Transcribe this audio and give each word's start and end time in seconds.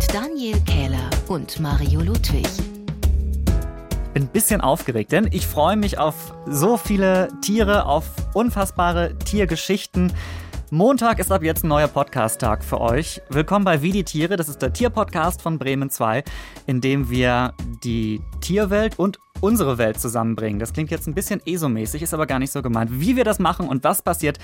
mit 0.00 0.14
Daniel 0.14 0.60
Kähler 0.60 1.10
und 1.28 1.60
Mario 1.60 2.00
Ludwig. 2.00 2.46
Bin 4.14 4.22
ein 4.22 4.28
bisschen 4.28 4.60
aufgeregt, 4.60 5.12
denn 5.12 5.28
ich 5.30 5.46
freue 5.46 5.76
mich 5.76 5.98
auf 5.98 6.34
so 6.46 6.76
viele 6.76 7.28
Tiere, 7.42 7.84
auf 7.84 8.06
unfassbare 8.34 9.18
Tiergeschichten. 9.18 10.12
Montag 10.70 11.18
ist 11.18 11.30
ab 11.30 11.42
jetzt 11.42 11.64
ein 11.64 11.68
neuer 11.68 11.88
Podcast-Tag 11.88 12.64
für 12.64 12.80
euch. 12.80 13.20
Willkommen 13.28 13.64
bei 13.64 13.82
Wie 13.82 13.92
die 13.92 14.04
Tiere. 14.04 14.36
Das 14.36 14.48
ist 14.48 14.62
der 14.62 14.72
Tierpodcast 14.72 15.42
von 15.42 15.58
Bremen 15.58 15.90
2, 15.90 16.24
in 16.66 16.80
dem 16.80 17.10
wir 17.10 17.52
die 17.84 18.22
Tierwelt 18.40 18.98
und 18.98 19.18
unsere 19.40 19.76
Welt 19.76 20.00
zusammenbringen. 20.00 20.60
Das 20.60 20.72
klingt 20.72 20.90
jetzt 20.90 21.08
ein 21.08 21.14
bisschen 21.14 21.42
ESO-mäßig, 21.44 22.02
ist 22.02 22.14
aber 22.14 22.26
gar 22.26 22.38
nicht 22.38 22.52
so 22.52 22.62
gemeint. 22.62 22.90
Wie 22.92 23.16
wir 23.16 23.24
das 23.24 23.38
machen 23.38 23.68
und 23.68 23.84
was 23.84 24.02
passiert, 24.02 24.38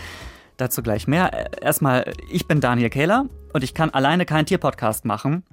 dazu 0.57 0.83
gleich 0.83 1.07
mehr. 1.07 1.63
Erstmal, 1.63 2.13
ich 2.31 2.47
bin 2.47 2.61
Daniel 2.61 2.91
Kähler 2.91 3.27
und 3.53 3.65
ich 3.65 3.75
kann 3.75 3.91
alleine 3.91 4.27
keinen 4.27 4.47
Tierpodcast 4.47 5.05
machen. 5.05 5.45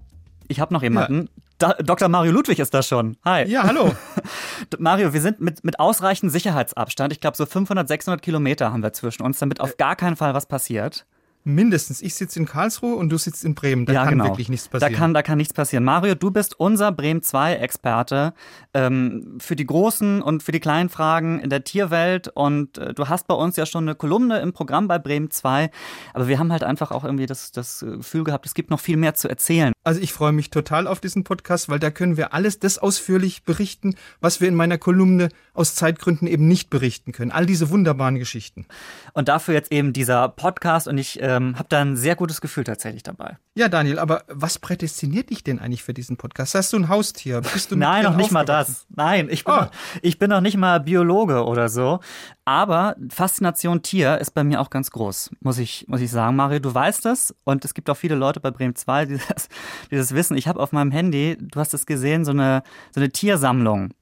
Ich 0.48 0.60
habe 0.60 0.74
noch 0.74 0.84
jemanden. 0.84 1.30
Da, 1.58 1.74
Dr. 1.74 2.10
Mario 2.10 2.32
Ludwig 2.32 2.60
ist 2.60 2.74
da 2.74 2.84
schon. 2.84 3.16
Hi. 3.24 3.48
Ja, 3.48 3.64
hallo. 3.64 3.94
Mario, 4.80 5.14
wir 5.14 5.22
sind 5.22 5.40
mit, 5.40 5.64
mit 5.64 5.80
ausreichend 5.80 6.32
Sicherheitsabstand. 6.32 7.14
Ich 7.14 7.22
glaube, 7.22 7.38
so 7.38 7.46
500, 7.46 7.88
600 7.88 8.22
Kilometer 8.22 8.74
haben 8.74 8.84
wir 8.84 8.92
zwischen 8.92 9.24
uns, 9.24 9.40
damit 9.40 9.62
auf 9.62 9.78
gar 9.78 9.96
keinen 9.96 10.16
Fall 10.16 10.34
was 10.34 10.46
passiert. 10.46 11.06
Mindestens. 11.46 12.02
Ich 12.02 12.16
sitze 12.16 12.40
in 12.40 12.46
Karlsruhe 12.46 12.96
und 12.96 13.10
du 13.10 13.18
sitzt 13.18 13.44
in 13.44 13.54
Bremen. 13.54 13.86
Da 13.86 13.94
ja, 13.94 14.04
kann 14.04 14.14
genau. 14.14 14.26
wirklich 14.26 14.48
nichts 14.48 14.70
passieren. 14.70 14.94
Da 14.94 14.98
kann, 14.98 15.14
da 15.14 15.22
kann 15.22 15.38
nichts 15.38 15.54
passieren. 15.54 15.84
Mario, 15.84 16.16
du 16.16 16.32
bist 16.32 16.58
unser 16.58 16.94
Bremen 16.94 17.20
2-Experte 17.20 18.34
ähm, 18.74 19.38
für 19.40 19.58
die 19.58 19.66
großen 19.66 20.22
und 20.22 20.42
für 20.42 20.54
die 20.54 20.62
kleinen 20.62 20.88
Fragen 20.88 21.40
in 21.40 21.50
der 21.50 21.66
Tierwelt. 21.66 22.30
Und 22.30 22.78
äh, 22.78 22.94
du 22.94 23.10
hast 23.10 23.28
bei 23.28 23.34
uns 23.34 23.58
ja 23.58 23.66
schon 23.66 23.84
eine 23.84 23.96
Kolumne 23.96 24.40
im 24.40 24.54
Programm 24.54 24.88
bei 24.88 25.00
Bremen 25.00 25.32
2. 25.32 25.70
Aber 26.14 26.28
wir 26.30 26.40
haben 26.40 26.52
halt 26.52 26.64
einfach 26.64 26.92
auch 26.92 27.04
irgendwie 27.04 27.26
das, 27.26 27.52
das 27.52 27.80
Gefühl 27.80 28.24
gehabt, 28.24 28.46
es 28.46 28.54
gibt 28.54 28.70
noch 28.70 28.80
viel 28.80 28.96
mehr 28.96 29.14
zu 29.14 29.28
erzählen. 29.28 29.74
Also 29.84 30.00
ich 30.00 30.14
freue 30.14 30.32
mich 30.32 30.50
total 30.50 30.88
auf 30.88 31.02
diesen 31.02 31.26
Podcast, 31.26 31.68
weil 31.68 31.80
da 31.80 31.92
können 31.92 32.16
wir 32.16 32.34
alles 32.34 32.60
das 32.60 32.78
ausführlich 32.78 33.44
berichten, 33.44 33.96
was 34.22 34.40
wir 34.40 34.48
in 34.48 34.56
meiner 34.56 34.78
Kolumne 34.78 35.28
aus 35.54 35.76
Zeitgründen 35.76 36.28
eben 36.28 36.48
nicht 36.48 36.70
berichten 36.70 37.12
können. 37.12 37.32
All 37.32 37.46
diese 37.46 37.70
wunderbaren 37.70 38.16
Geschichten. 38.16 38.66
Und 39.14 39.28
dafür 39.28 39.54
jetzt 39.54 39.74
eben 39.74 39.92
dieser 39.92 40.30
Podcast 40.30 40.88
und 40.88 40.98
ich 40.98 41.22
ähm, 41.38 41.58
habe 41.58 41.68
da 41.70 41.82
ein 41.82 41.96
sehr 41.96 42.16
gutes 42.16 42.42
Gefühl 42.42 42.64
tatsächlich 42.64 43.04
dabei. 43.04 43.38
Ja, 43.56 43.70
Daniel, 43.70 44.00
aber 44.00 44.24
was 44.28 44.60
prädestiniert 44.60 45.30
dich 45.30 45.44
denn 45.44 45.60
eigentlich 45.60 45.84
für 45.84 45.94
diesen 45.94 46.18
Podcast? 46.18 46.56
Hast 46.56 46.74
du 46.74 46.78
ein 46.78 46.90
Haustier? 46.90 47.42
Bist 47.42 47.72
du 47.72 47.76
Nein, 47.76 48.04
noch 48.04 48.16
nicht 48.16 48.32
mal 48.32 48.46
das. 48.46 48.86
Nein, 48.90 49.28
ich 49.30 49.44
bin, 49.44 49.54
oh. 49.54 49.62
noch, 49.62 49.72
ich 50.02 50.20
bin 50.20 50.30
noch 50.30 50.42
nicht 50.42 50.58
mal 50.58 50.80
Biologe 50.80 51.46
oder 51.46 51.70
so. 51.70 52.00
Aber 52.46 52.96
Faszination 53.10 53.82
Tier 53.82 54.18
ist 54.20 54.32
bei 54.32 54.44
mir 54.44 54.60
auch 54.60 54.70
ganz 54.70 54.92
groß, 54.92 55.32
muss 55.40 55.58
ich, 55.58 55.86
muss 55.88 56.02
ich 56.02 56.12
sagen. 56.12 56.36
Mario, 56.36 56.60
du 56.60 56.74
weißt 56.74 57.06
das 57.06 57.34
und 57.44 57.64
es 57.66 57.74
gibt 57.74 57.90
auch 57.90 57.98
viele 57.98 58.16
Leute 58.16 58.40
bei 58.40 58.52
Bremen 58.52 58.76
2, 58.76 59.06
die 59.06 59.20
das, 59.30 59.50
die 59.92 59.96
das 59.96 60.14
wissen. 60.14 60.38
Ich 60.38 60.48
habe 60.48 60.60
auf 60.60 60.72
meinem 60.72 60.92
Handy, 60.92 61.38
du 61.40 61.60
hast 61.60 61.74
es 61.74 61.86
gesehen, 61.86 62.26
so 62.26 62.32
eine, 62.32 62.64
so 62.94 63.00
eine 63.00 63.10
Tiersammlung 63.10 63.94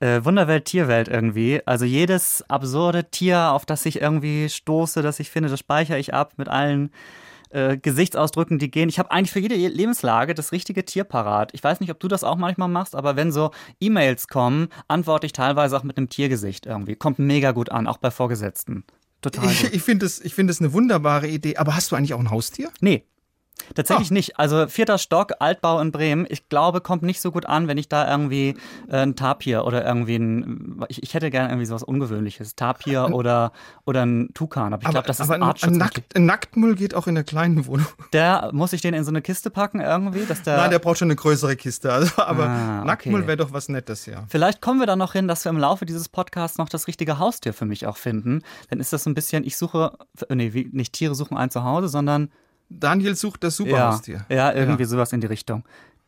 äh, 0.00 0.24
Wunderwelt, 0.24 0.64
Tierwelt 0.66 1.08
irgendwie. 1.08 1.60
Also 1.66 1.84
jedes 1.84 2.42
absurde 2.48 3.10
Tier, 3.10 3.52
auf 3.52 3.66
das 3.66 3.86
ich 3.86 4.00
irgendwie 4.00 4.48
stoße, 4.48 5.02
das 5.02 5.20
ich 5.20 5.30
finde, 5.30 5.48
das 5.48 5.60
speichere 5.60 5.98
ich 5.98 6.14
ab 6.14 6.34
mit 6.36 6.48
allen 6.48 6.90
äh, 7.50 7.78
Gesichtsausdrücken, 7.78 8.58
die 8.58 8.70
gehen. 8.70 8.88
Ich 8.88 8.98
habe 8.98 9.10
eigentlich 9.10 9.32
für 9.32 9.40
jede 9.40 9.54
Lebenslage 9.54 10.34
das 10.34 10.52
richtige 10.52 10.84
Tier 10.84 11.04
parat. 11.04 11.50
Ich 11.54 11.64
weiß 11.64 11.80
nicht, 11.80 11.90
ob 11.90 12.00
du 12.00 12.08
das 12.08 12.24
auch 12.24 12.36
manchmal 12.36 12.68
machst, 12.68 12.94
aber 12.94 13.16
wenn 13.16 13.32
so 13.32 13.50
E-Mails 13.80 14.28
kommen, 14.28 14.68
antworte 14.86 15.26
ich 15.26 15.32
teilweise 15.32 15.76
auch 15.76 15.82
mit 15.82 15.96
einem 15.96 16.08
Tiergesicht 16.08 16.66
irgendwie. 16.66 16.96
Kommt 16.96 17.18
mega 17.18 17.52
gut 17.52 17.70
an, 17.70 17.86
auch 17.86 17.98
bei 17.98 18.10
Vorgesetzten. 18.10 18.84
Total. 19.20 19.46
Ich, 19.46 19.72
ich 19.72 19.82
finde 19.82 20.06
es 20.06 20.20
find 20.20 20.60
eine 20.60 20.72
wunderbare 20.72 21.26
Idee. 21.26 21.56
Aber 21.56 21.74
hast 21.74 21.90
du 21.90 21.96
eigentlich 21.96 22.14
auch 22.14 22.20
ein 22.20 22.30
Haustier? 22.30 22.70
Nee, 22.80 23.04
Tatsächlich 23.74 24.10
oh. 24.10 24.14
nicht. 24.14 24.38
Also 24.38 24.66
vierter 24.66 24.98
Stock, 24.98 25.34
Altbau 25.40 25.80
in 25.80 25.92
Bremen. 25.92 26.26
Ich 26.28 26.48
glaube, 26.48 26.80
kommt 26.80 27.02
nicht 27.02 27.20
so 27.20 27.30
gut 27.30 27.46
an, 27.46 27.68
wenn 27.68 27.78
ich 27.78 27.88
da 27.88 28.10
irgendwie 28.10 28.56
äh, 28.88 28.98
ein 28.98 29.16
Tapir 29.16 29.64
oder 29.64 29.84
irgendwie 29.84 30.16
ein. 30.16 30.84
Ich, 30.88 31.02
ich 31.02 31.14
hätte 31.14 31.30
gerne 31.30 31.50
irgendwie 31.50 31.66
sowas 31.66 31.82
Ungewöhnliches. 31.82 32.56
Tapir 32.56 33.08
oder, 33.12 33.52
oder 33.84 34.04
ein 34.04 34.30
Tukan. 34.34 34.72
Aber 34.72 34.82
ich 34.82 34.88
glaube, 34.88 35.06
das 35.06 35.20
ist 35.20 35.30
ein, 35.30 35.42
ein, 35.42 35.72
Nackt, 35.72 36.16
ein 36.16 36.26
Nacktmull 36.26 36.74
geht 36.74 36.94
auch 36.94 37.06
in 37.06 37.14
der 37.14 37.24
kleinen 37.24 37.66
Wohnung. 37.66 37.86
Der 38.12 38.50
muss 38.52 38.72
ich 38.72 38.80
den 38.80 38.94
in 38.94 39.04
so 39.04 39.10
eine 39.10 39.22
Kiste 39.22 39.50
packen 39.50 39.80
irgendwie, 39.80 40.24
dass 40.24 40.42
der. 40.42 40.56
Nein, 40.56 40.70
der 40.70 40.78
braucht 40.78 40.98
schon 40.98 41.06
eine 41.06 41.16
größere 41.16 41.56
Kiste. 41.56 41.88
Also, 41.98 42.22
aber 42.22 42.46
ah, 42.46 42.78
okay. 42.78 42.86
Nacktmull 42.86 43.26
wäre 43.26 43.36
doch 43.38 43.52
was 43.52 43.68
Nettes, 43.68 44.06
ja. 44.06 44.24
Vielleicht 44.28 44.60
kommen 44.60 44.78
wir 44.78 44.86
dann 44.86 45.00
noch 45.00 45.14
hin, 45.14 45.26
dass 45.26 45.44
wir 45.44 45.50
im 45.50 45.58
Laufe 45.58 45.84
dieses 45.84 46.08
Podcasts 46.08 46.56
noch 46.58 46.68
das 46.68 46.86
richtige 46.86 47.18
Haustier 47.18 47.52
für 47.52 47.64
mich 47.64 47.86
auch 47.86 47.96
finden. 47.96 48.42
Dann 48.70 48.78
ist 48.78 48.92
das 48.92 49.04
so 49.04 49.10
ein 49.10 49.14
bisschen, 49.14 49.42
ich 49.42 49.56
suche, 49.56 49.98
nee, 50.28 50.68
nicht 50.70 50.92
Tiere 50.92 51.16
suchen 51.16 51.36
ein 51.36 51.50
Zuhause, 51.50 51.88
sondern 51.88 52.30
Daniel 52.68 53.14
sucht 53.14 53.44
das 53.44 53.56
Superhaustier. 53.56 54.24
Ja, 54.28 54.36
ja 54.36 54.52
irgendwie 54.52 54.82
ja. 54.82 54.88
sowas 54.88 55.12
in 55.12 55.20
die 55.20 55.26
Richtung. 55.26 55.64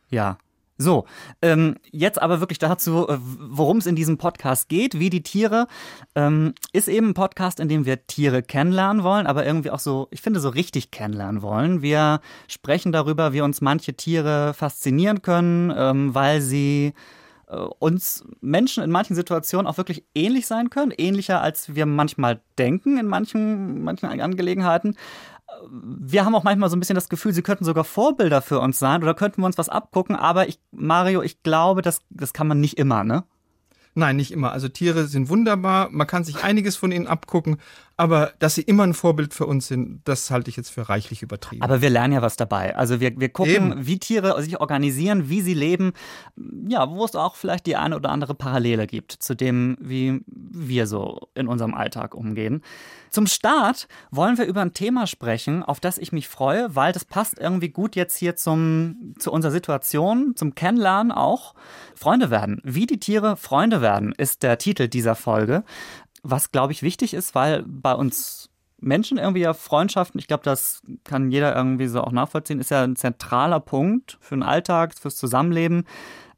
Ja. 0.09 0.37
So, 0.77 1.05
ähm, 1.43 1.75
jetzt 1.91 2.19
aber 2.19 2.39
wirklich 2.39 2.57
dazu, 2.57 3.07
äh, 3.07 3.17
worum 3.19 3.77
es 3.77 3.85
in 3.85 3.95
diesem 3.95 4.17
Podcast 4.17 4.67
geht, 4.67 4.97
wie 4.97 5.11
die 5.11 5.21
Tiere, 5.21 5.67
ähm, 6.15 6.55
ist 6.73 6.87
eben 6.87 7.09
ein 7.09 7.13
Podcast, 7.13 7.59
in 7.59 7.69
dem 7.69 7.85
wir 7.85 8.07
Tiere 8.07 8.41
kennenlernen 8.41 9.03
wollen, 9.03 9.27
aber 9.27 9.45
irgendwie 9.45 9.69
auch 9.69 9.79
so, 9.79 10.07
ich 10.09 10.21
finde, 10.21 10.39
so 10.39 10.49
richtig 10.49 10.89
kennenlernen 10.89 11.43
wollen. 11.43 11.83
Wir 11.83 12.19
sprechen 12.47 12.91
darüber, 12.91 13.31
wie 13.31 13.41
uns 13.41 13.61
manche 13.61 13.93
Tiere 13.93 14.55
faszinieren 14.55 15.21
können, 15.21 15.71
ähm, 15.75 16.15
weil 16.15 16.41
sie 16.41 16.93
äh, 17.47 17.55
uns 17.55 18.23
Menschen 18.39 18.83
in 18.83 18.89
manchen 18.89 19.15
Situationen 19.15 19.67
auch 19.67 19.77
wirklich 19.77 20.03
ähnlich 20.15 20.47
sein 20.47 20.69
können, 20.71 20.91
ähnlicher 20.97 21.41
als 21.41 21.75
wir 21.75 21.85
manchmal 21.85 22.41
denken 22.57 22.97
in 22.97 23.07
manchen, 23.07 23.83
manchen 23.83 24.09
Angelegenheiten 24.09 24.95
wir 25.69 26.25
haben 26.25 26.35
auch 26.35 26.43
manchmal 26.43 26.69
so 26.69 26.75
ein 26.75 26.79
bisschen 26.79 26.95
das 26.95 27.09
Gefühl, 27.09 27.33
sie 27.33 27.41
könnten 27.41 27.65
sogar 27.65 27.83
Vorbilder 27.83 28.41
für 28.41 28.59
uns 28.59 28.79
sein 28.79 29.03
oder 29.03 29.13
könnten 29.13 29.41
wir 29.41 29.45
uns 29.45 29.57
was 29.57 29.69
abgucken. 29.69 30.15
Aber 30.15 30.47
ich, 30.47 30.59
Mario, 30.71 31.21
ich 31.21 31.43
glaube, 31.43 31.81
das, 31.81 32.01
das 32.09 32.33
kann 32.33 32.47
man 32.47 32.59
nicht 32.59 32.77
immer, 32.77 33.03
ne? 33.03 33.23
Nein, 33.93 34.15
nicht 34.15 34.31
immer. 34.31 34.53
Also 34.53 34.69
Tiere 34.69 35.05
sind 35.05 35.27
wunderbar, 35.27 35.89
man 35.91 36.07
kann 36.07 36.23
sich 36.23 36.43
einiges 36.43 36.77
von 36.77 36.91
ihnen 36.91 37.07
abgucken, 37.07 37.57
aber 37.97 38.33
dass 38.39 38.55
sie 38.55 38.61
immer 38.61 38.83
ein 38.83 38.93
Vorbild 38.93 39.33
für 39.33 39.45
uns 39.45 39.67
sind, 39.67 40.01
das 40.05 40.31
halte 40.31 40.49
ich 40.49 40.57
jetzt 40.57 40.69
für 40.69 40.89
reichlich 40.89 41.21
übertrieben. 41.21 41.61
Aber 41.61 41.81
wir 41.81 41.89
lernen 41.89 42.13
ja 42.13 42.21
was 42.21 42.35
dabei. 42.35 42.75
Also 42.75 42.99
wir, 42.99 43.19
wir 43.19 43.29
gucken, 43.29 43.71
Eben. 43.73 43.87
wie 43.87 43.99
Tiere 43.99 44.41
sich 44.41 44.59
organisieren, 44.59 45.29
wie 45.29 45.41
sie 45.41 45.53
leben, 45.53 45.93
ja, 46.67 46.89
wo 46.89 47.05
es 47.05 47.15
auch 47.15 47.35
vielleicht 47.35 47.65
die 47.65 47.75
eine 47.75 47.95
oder 47.95 48.09
andere 48.09 48.33
Parallele 48.33 48.87
gibt 48.87 49.11
zu 49.11 49.35
dem, 49.35 49.77
wie 49.79 50.21
wir 50.25 50.87
so 50.87 51.29
in 51.35 51.47
unserem 51.47 51.73
Alltag 51.73 52.15
umgehen. 52.15 52.63
Zum 53.11 53.27
Start 53.27 53.87
wollen 54.09 54.37
wir 54.37 54.45
über 54.45 54.61
ein 54.61 54.73
Thema 54.73 55.05
sprechen, 55.05 55.63
auf 55.63 55.79
das 55.81 55.97
ich 55.97 56.13
mich 56.13 56.29
freue, 56.29 56.75
weil 56.75 56.93
das 56.93 57.03
passt 57.03 57.39
irgendwie 57.39 57.69
gut 57.69 57.95
jetzt 57.97 58.17
hier 58.17 58.37
zum, 58.37 59.15
zu 59.19 59.31
unserer 59.31 59.51
Situation, 59.51 60.33
zum 60.35 60.55
Kennenlernen 60.55 61.11
auch. 61.11 61.53
Freunde 61.93 62.31
werden. 62.31 62.61
Wie 62.63 62.87
die 62.87 62.99
Tiere 62.99 63.35
Freunde 63.35 63.81
werden, 63.81 64.13
ist 64.17 64.43
der 64.43 64.57
Titel 64.57 64.87
dieser 64.87 65.15
Folge. 65.15 65.63
Was, 66.23 66.51
glaube 66.51 66.73
ich, 66.73 66.83
wichtig 66.83 67.13
ist, 67.13 67.35
weil 67.35 67.63
bei 67.67 67.93
uns 67.93 68.49
Menschen 68.79 69.17
irgendwie 69.17 69.41
ja 69.41 69.53
Freundschaften, 69.53 70.19
ich 70.19 70.27
glaube, 70.27 70.43
das 70.43 70.81
kann 71.03 71.31
jeder 71.31 71.55
irgendwie 71.55 71.87
so 71.87 72.01
auch 72.01 72.11
nachvollziehen, 72.11 72.59
ist 72.59 72.71
ja 72.71 72.83
ein 72.83 72.95
zentraler 72.95 73.59
Punkt 73.59 74.17
für 74.19 74.35
den 74.35 74.43
Alltag, 74.43 74.95
fürs 74.95 75.15
Zusammenleben. 75.15 75.85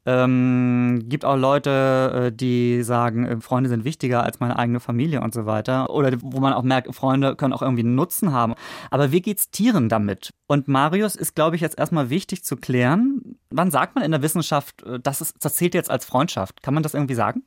Ähm, 0.06 1.04
gibt 1.08 1.24
auch 1.24 1.36
Leute, 1.36 2.26
äh, 2.26 2.32
die 2.32 2.82
sagen, 2.82 3.26
äh, 3.26 3.40
Freunde 3.40 3.70
sind 3.70 3.84
wichtiger 3.84 4.22
als 4.22 4.38
meine 4.38 4.58
eigene 4.58 4.78
Familie 4.78 5.22
und 5.22 5.32
so 5.32 5.46
weiter. 5.46 5.88
Oder 5.88 6.12
wo 6.20 6.40
man 6.40 6.52
auch 6.52 6.62
merkt, 6.62 6.94
Freunde 6.94 7.36
können 7.36 7.54
auch 7.54 7.62
irgendwie 7.62 7.84
einen 7.84 7.94
Nutzen 7.94 8.32
haben. 8.32 8.54
Aber 8.90 9.12
wie 9.12 9.22
geht's 9.22 9.50
Tieren 9.50 9.88
damit? 9.88 10.30
Und 10.46 10.68
Marius 10.68 11.16
ist, 11.16 11.34
glaube 11.34 11.56
ich, 11.56 11.62
jetzt 11.62 11.78
erstmal 11.78 12.10
wichtig 12.10 12.44
zu 12.44 12.56
klären. 12.56 13.38
Wann 13.48 13.70
sagt 13.70 13.94
man 13.94 14.04
in 14.04 14.10
der 14.10 14.20
Wissenschaft, 14.20 14.82
äh, 14.82 15.00
das, 15.00 15.22
ist, 15.22 15.42
das 15.42 15.54
zählt 15.54 15.72
jetzt 15.72 15.90
als 15.90 16.04
Freundschaft? 16.04 16.62
Kann 16.62 16.74
man 16.74 16.82
das 16.82 16.92
irgendwie 16.92 17.14
sagen? 17.14 17.42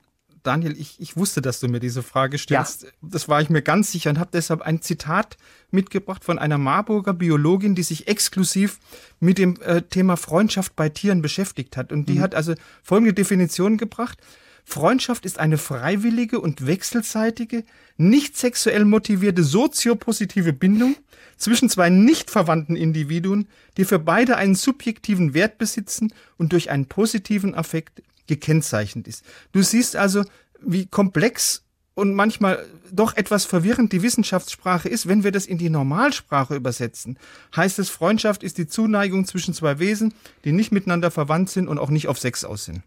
Daniel, 0.48 0.80
ich, 0.80 0.96
ich 1.02 1.18
wusste, 1.18 1.42
dass 1.42 1.60
du 1.60 1.68
mir 1.68 1.82
diese 1.82 2.02
Frage 2.02 2.38
stellst. 2.38 2.84
Ja. 2.84 2.90
Das 3.02 3.28
war 3.28 3.42
ich 3.42 3.50
mir 3.50 3.62
ganz 3.62 3.92
sicher 3.92 4.10
und 4.10 4.18
habe 4.18 4.30
deshalb 4.32 4.62
ein 4.62 4.82
Zitat 4.82 5.36
mitgebracht 5.72 6.24
von 6.24 6.40
einer 6.40 6.58
Marburger 6.58 7.14
Biologin, 7.14 7.76
die 7.76 7.84
sich 7.84 8.08
exklusiv 8.08 8.80
mit 9.20 9.40
dem 9.40 9.60
äh, 9.62 9.82
Thema 9.82 10.16
Freundschaft 10.16 10.78
bei 10.78 10.88
Tieren 10.88 11.22
beschäftigt 11.22 11.76
hat. 11.76 11.92
Und 11.92 12.08
die 12.08 12.14
mhm. 12.14 12.22
hat 12.22 12.34
also 12.34 12.54
folgende 12.82 13.14
Definition 13.14 13.78
gebracht. 13.78 14.20
Freundschaft 14.64 15.26
ist 15.26 15.38
eine 15.38 15.58
freiwillige 15.58 16.40
und 16.40 16.66
wechselseitige, 16.66 17.66
nicht 17.98 18.38
sexuell 18.38 18.86
motivierte 18.86 19.44
soziopositive 19.44 20.54
Bindung 20.54 20.96
zwischen 21.36 21.70
zwei 21.70 21.90
nicht 21.90 22.32
verwandten 22.32 22.78
Individuen, 22.78 23.48
die 23.76 23.86
für 23.86 24.00
beide 24.00 24.38
einen 24.38 24.56
subjektiven 24.56 25.34
Wert 25.34 25.58
besitzen 25.58 26.14
und 26.38 26.54
durch 26.54 26.70
einen 26.70 26.86
positiven 26.86 27.54
Affekt 27.54 28.02
gekennzeichnet 28.28 29.08
ist. 29.08 29.24
Du 29.52 29.62
siehst 29.62 29.96
also, 29.96 30.24
wie 30.62 30.86
komplex 30.86 31.64
und 31.98 32.14
manchmal 32.14 32.64
doch 32.92 33.18
etwas 33.18 33.46
verwirrend 33.46 33.92
die 33.92 34.04
Wissenschaftssprache 34.04 34.88
ist, 34.88 35.08
wenn 35.08 35.24
wir 35.24 35.32
das 35.32 35.48
in 35.48 35.58
die 35.58 35.72
Normalsprache 35.72 36.56
übersetzen. 36.56 37.18
Heißt 37.56 37.80
es, 37.80 37.90
Freundschaft 37.90 38.44
ist 38.44 38.60
die 38.60 38.68
Zuneigung 38.68 39.26
zwischen 39.26 39.54
zwei 39.54 39.80
Wesen, 39.80 40.14
die 40.46 40.52
nicht 40.52 40.72
miteinander 40.72 41.10
verwandt 41.10 41.50
sind 41.50 41.68
und 41.68 41.80
auch 41.80 41.90
nicht 41.90 42.08
auf 42.08 42.20
Sex 42.20 42.46
aus 42.46 42.66
sind. 42.66 42.84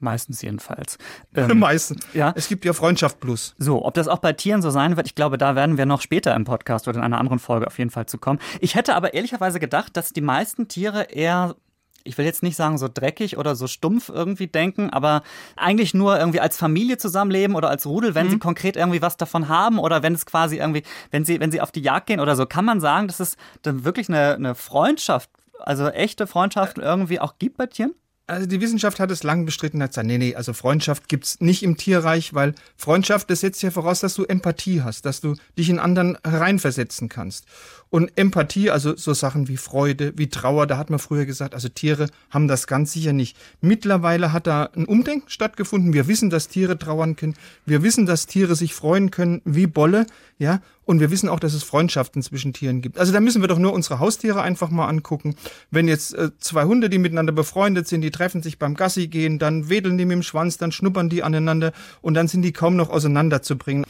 Meistens 0.00 0.42
jedenfalls. 0.42 0.98
Ähm, 1.36 1.58
Meistens. 1.58 2.06
Ja. 2.14 2.32
Es 2.36 2.46
gibt 2.46 2.64
ja 2.64 2.72
Freundschaft 2.72 3.18
plus. 3.18 3.56
So, 3.58 3.84
ob 3.84 3.94
das 3.94 4.06
auch 4.06 4.18
bei 4.18 4.32
Tieren 4.32 4.62
so 4.62 4.70
sein 4.70 4.96
wird, 4.96 5.08
ich 5.08 5.16
glaube, 5.16 5.36
da 5.36 5.56
werden 5.56 5.76
wir 5.76 5.84
noch 5.84 6.00
später 6.00 6.32
im 6.36 6.44
Podcast 6.44 6.86
oder 6.86 6.98
in 6.98 7.04
einer 7.04 7.18
anderen 7.18 7.40
Folge 7.40 7.66
auf 7.66 7.76
jeden 7.76 7.90
Fall 7.90 8.06
zu 8.06 8.18
kommen. 8.18 8.38
Ich 8.60 8.76
hätte 8.76 8.94
aber 8.94 9.14
ehrlicherweise 9.14 9.58
gedacht, 9.58 9.96
dass 9.96 10.12
die 10.12 10.20
meisten 10.20 10.68
Tiere 10.68 11.08
eher 11.10 11.56
ich 12.04 12.18
will 12.18 12.24
jetzt 12.24 12.42
nicht 12.42 12.56
sagen 12.56 12.78
so 12.78 12.88
dreckig 12.92 13.38
oder 13.38 13.56
so 13.56 13.66
stumpf 13.66 14.10
irgendwie 14.10 14.46
denken, 14.46 14.90
aber 14.90 15.22
eigentlich 15.56 15.94
nur 15.94 16.18
irgendwie 16.18 16.40
als 16.40 16.56
Familie 16.56 16.98
zusammenleben 16.98 17.56
oder 17.56 17.70
als 17.70 17.86
Rudel, 17.86 18.14
wenn 18.14 18.26
mhm. 18.26 18.30
sie 18.32 18.38
konkret 18.38 18.76
irgendwie 18.76 19.02
was 19.02 19.16
davon 19.16 19.48
haben 19.48 19.78
oder 19.78 20.02
wenn 20.02 20.14
es 20.14 20.26
quasi 20.26 20.58
irgendwie, 20.58 20.82
wenn 21.10 21.24
sie, 21.24 21.40
wenn 21.40 21.50
sie 21.50 21.60
auf 21.60 21.72
die 21.72 21.80
Jagd 21.80 22.06
gehen 22.06 22.20
oder 22.20 22.36
so, 22.36 22.46
kann 22.46 22.64
man 22.64 22.80
sagen, 22.80 23.08
dass 23.08 23.20
es 23.20 23.36
dann 23.62 23.84
wirklich 23.84 24.08
eine, 24.08 24.34
eine 24.34 24.54
Freundschaft, 24.54 25.30
also 25.58 25.88
echte 25.88 26.26
Freundschaften 26.26 26.82
irgendwie 26.82 27.20
auch 27.20 27.38
gibt 27.38 27.56
bei 27.56 27.66
Tieren? 27.66 27.94
Also 28.26 28.46
die 28.46 28.62
Wissenschaft 28.62 29.00
hat 29.00 29.10
es 29.10 29.22
lang 29.22 29.44
bestritten, 29.44 29.82
hat 29.82 29.90
gesagt, 29.90 30.06
nee, 30.06 30.16
nee, 30.16 30.34
also 30.34 30.54
Freundschaft 30.54 31.08
gibt's 31.08 31.40
nicht 31.40 31.62
im 31.62 31.76
Tierreich, 31.76 32.32
weil 32.32 32.54
Freundschaft, 32.74 33.28
das 33.28 33.40
setzt 33.40 33.62
ja 33.62 33.70
voraus, 33.70 34.00
dass 34.00 34.14
du 34.14 34.24
Empathie 34.24 34.80
hast, 34.80 35.04
dass 35.04 35.20
du 35.20 35.36
dich 35.58 35.68
in 35.68 35.78
anderen 35.78 36.16
hereinversetzen 36.24 37.10
kannst. 37.10 37.44
Und 37.90 38.10
Empathie, 38.16 38.70
also 38.70 38.96
so 38.96 39.12
Sachen 39.12 39.46
wie 39.48 39.58
Freude, 39.58 40.14
wie 40.16 40.28
Trauer, 40.28 40.66
da 40.66 40.78
hat 40.78 40.88
man 40.88 41.00
früher 41.00 41.26
gesagt, 41.26 41.54
also 41.54 41.68
Tiere 41.68 42.08
haben 42.30 42.48
das 42.48 42.66
ganz 42.66 42.92
sicher 42.92 43.12
nicht. 43.12 43.36
Mittlerweile 43.60 44.32
hat 44.32 44.46
da 44.46 44.70
ein 44.74 44.86
Umdenken 44.86 45.28
stattgefunden. 45.28 45.92
Wir 45.92 46.08
wissen, 46.08 46.30
dass 46.30 46.48
Tiere 46.48 46.78
trauern 46.78 47.16
können. 47.16 47.34
Wir 47.66 47.82
wissen, 47.82 48.06
dass 48.06 48.26
Tiere 48.26 48.56
sich 48.56 48.72
freuen 48.74 49.10
können 49.10 49.42
wie 49.44 49.66
Bolle, 49.66 50.06
ja. 50.38 50.62
Und 50.84 51.00
wir 51.00 51.10
wissen 51.10 51.28
auch, 51.28 51.40
dass 51.40 51.54
es 51.54 51.62
Freundschaften 51.62 52.22
zwischen 52.22 52.52
Tieren 52.52 52.82
gibt. 52.82 52.98
Also 52.98 53.12
da 53.12 53.20
müssen 53.20 53.42
wir 53.42 53.48
doch 53.48 53.58
nur 53.58 53.72
unsere 53.72 53.98
Haustiere 53.98 54.42
einfach 54.42 54.70
mal 54.70 54.86
angucken. 54.88 55.34
Wenn 55.70 55.88
jetzt 55.88 56.14
äh, 56.14 56.30
zwei 56.38 56.64
Hunde, 56.64 56.90
die 56.90 56.98
miteinander 56.98 57.32
befreundet 57.32 57.88
sind, 57.88 58.02
die 58.02 58.10
treffen 58.10 58.42
sich 58.42 58.58
beim 58.58 58.74
Gassi 58.74 59.08
gehen, 59.08 59.38
dann 59.38 59.68
wedeln 59.68 59.98
die 59.98 60.04
mit 60.04 60.16
dem 60.16 60.22
Schwanz, 60.22 60.58
dann 60.58 60.72
schnuppern 60.72 61.08
die 61.08 61.22
aneinander 61.22 61.72
und 62.02 62.14
dann 62.14 62.28
sind 62.28 62.42
die 62.42 62.52
kaum 62.52 62.76
noch 62.76 62.90
auseinanderzubringen. 62.90 63.84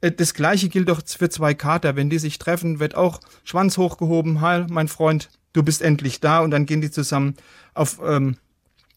Äh, 0.00 0.12
das 0.12 0.34
gleiche 0.34 0.68
gilt 0.68 0.88
doch 0.88 1.02
für 1.04 1.28
zwei 1.28 1.54
Kater. 1.54 1.96
Wenn 1.96 2.10
die 2.10 2.18
sich 2.18 2.38
treffen, 2.38 2.78
wird 2.80 2.94
auch 2.94 3.20
Schwanz 3.44 3.78
hochgehoben. 3.78 4.40
Hi, 4.40 4.64
mein 4.68 4.88
Freund, 4.88 5.30
du 5.52 5.62
bist 5.62 5.82
endlich 5.82 6.20
da. 6.20 6.40
Und 6.40 6.50
dann 6.50 6.66
gehen 6.66 6.80
die 6.80 6.90
zusammen 6.90 7.34
auf, 7.74 8.00
ähm, 8.04 8.36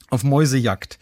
auf 0.09 0.23
Mäusejagd. 0.23 0.99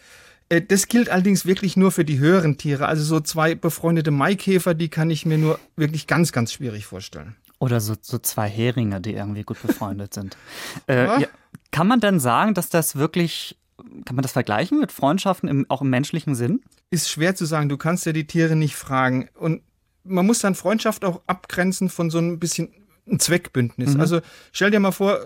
Äh, 0.48 0.62
das 0.62 0.88
gilt 0.88 1.08
allerdings 1.08 1.46
wirklich 1.46 1.76
nur 1.76 1.92
für 1.92 2.04
die 2.04 2.18
höheren 2.18 2.58
Tiere. 2.58 2.86
Also 2.86 3.04
so 3.04 3.20
zwei 3.20 3.54
befreundete 3.54 4.10
Maikäfer, 4.10 4.74
die 4.74 4.88
kann 4.88 5.10
ich 5.10 5.26
mir 5.26 5.38
nur 5.38 5.58
wirklich 5.76 6.06
ganz, 6.06 6.32
ganz 6.32 6.52
schwierig 6.52 6.86
vorstellen. 6.86 7.36
Oder 7.60 7.80
so, 7.80 7.94
so 8.00 8.18
zwei 8.18 8.48
Heringe, 8.48 9.00
die 9.00 9.14
irgendwie 9.14 9.42
gut 9.42 9.60
befreundet 9.60 10.14
sind. 10.14 10.36
Äh, 10.86 11.20
ja, 11.20 11.28
kann 11.70 11.86
man 11.86 12.00
denn 12.00 12.18
sagen, 12.18 12.54
dass 12.54 12.70
das 12.70 12.96
wirklich, 12.96 13.58
kann 14.06 14.16
man 14.16 14.22
das 14.22 14.32
vergleichen 14.32 14.80
mit 14.80 14.90
Freundschaften 14.90 15.48
im, 15.48 15.66
auch 15.68 15.82
im 15.82 15.90
menschlichen 15.90 16.34
Sinn? 16.34 16.62
Ist 16.90 17.10
schwer 17.10 17.34
zu 17.34 17.44
sagen. 17.44 17.68
Du 17.68 17.76
kannst 17.76 18.06
ja 18.06 18.12
die 18.12 18.26
Tiere 18.26 18.56
nicht 18.56 18.74
fragen. 18.74 19.28
Und 19.34 19.62
man 20.04 20.24
muss 20.24 20.38
dann 20.38 20.54
Freundschaft 20.54 21.04
auch 21.04 21.20
abgrenzen 21.26 21.90
von 21.90 22.10
so 22.10 22.18
ein 22.18 22.38
bisschen 22.38 22.72
ein 23.06 23.20
Zweckbündnis. 23.20 23.94
Mhm. 23.94 24.00
Also 24.00 24.20
stell 24.52 24.70
dir 24.70 24.80
mal 24.80 24.92
vor, 24.92 25.18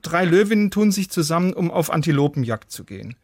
drei 0.00 0.24
Löwinnen 0.24 0.70
tun 0.70 0.92
sich 0.92 1.10
zusammen, 1.10 1.52
um 1.52 1.70
auf 1.70 1.90
Antilopenjagd 1.90 2.70
zu 2.70 2.84
gehen. 2.84 3.16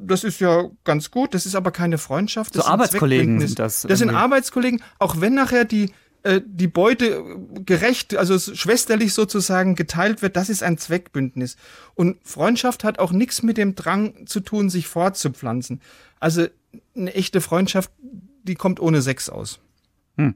Das 0.00 0.24
ist 0.24 0.40
ja 0.40 0.70
ganz 0.84 1.10
gut, 1.10 1.34
das 1.34 1.46
ist 1.46 1.54
aber 1.54 1.70
keine 1.70 1.98
Freundschaft. 1.98 2.54
Das 2.54 2.64
so 2.64 2.70
Arbeitskollegen 2.70 3.40
sind 3.40 3.58
das. 3.58 3.82
Das 3.82 3.98
sind 3.98 4.10
Arbeitskollegen, 4.10 4.82
auch 4.98 5.20
wenn 5.20 5.34
nachher 5.34 5.64
die, 5.64 5.92
äh, 6.22 6.40
die 6.44 6.68
Beute 6.68 7.24
gerecht, 7.64 8.16
also 8.16 8.38
schwesterlich 8.38 9.14
sozusagen 9.14 9.74
geteilt 9.74 10.22
wird, 10.22 10.36
das 10.36 10.48
ist 10.48 10.62
ein 10.62 10.78
Zweckbündnis. 10.78 11.56
Und 11.94 12.18
Freundschaft 12.24 12.84
hat 12.84 12.98
auch 12.98 13.12
nichts 13.12 13.42
mit 13.42 13.56
dem 13.56 13.74
Drang 13.74 14.26
zu 14.26 14.40
tun, 14.40 14.70
sich 14.70 14.86
fortzupflanzen. 14.86 15.80
Also 16.20 16.46
eine 16.96 17.14
echte 17.14 17.40
Freundschaft, 17.40 17.90
die 18.42 18.54
kommt 18.54 18.80
ohne 18.80 19.02
Sex 19.02 19.28
aus. 19.28 19.60
Hm. 20.16 20.34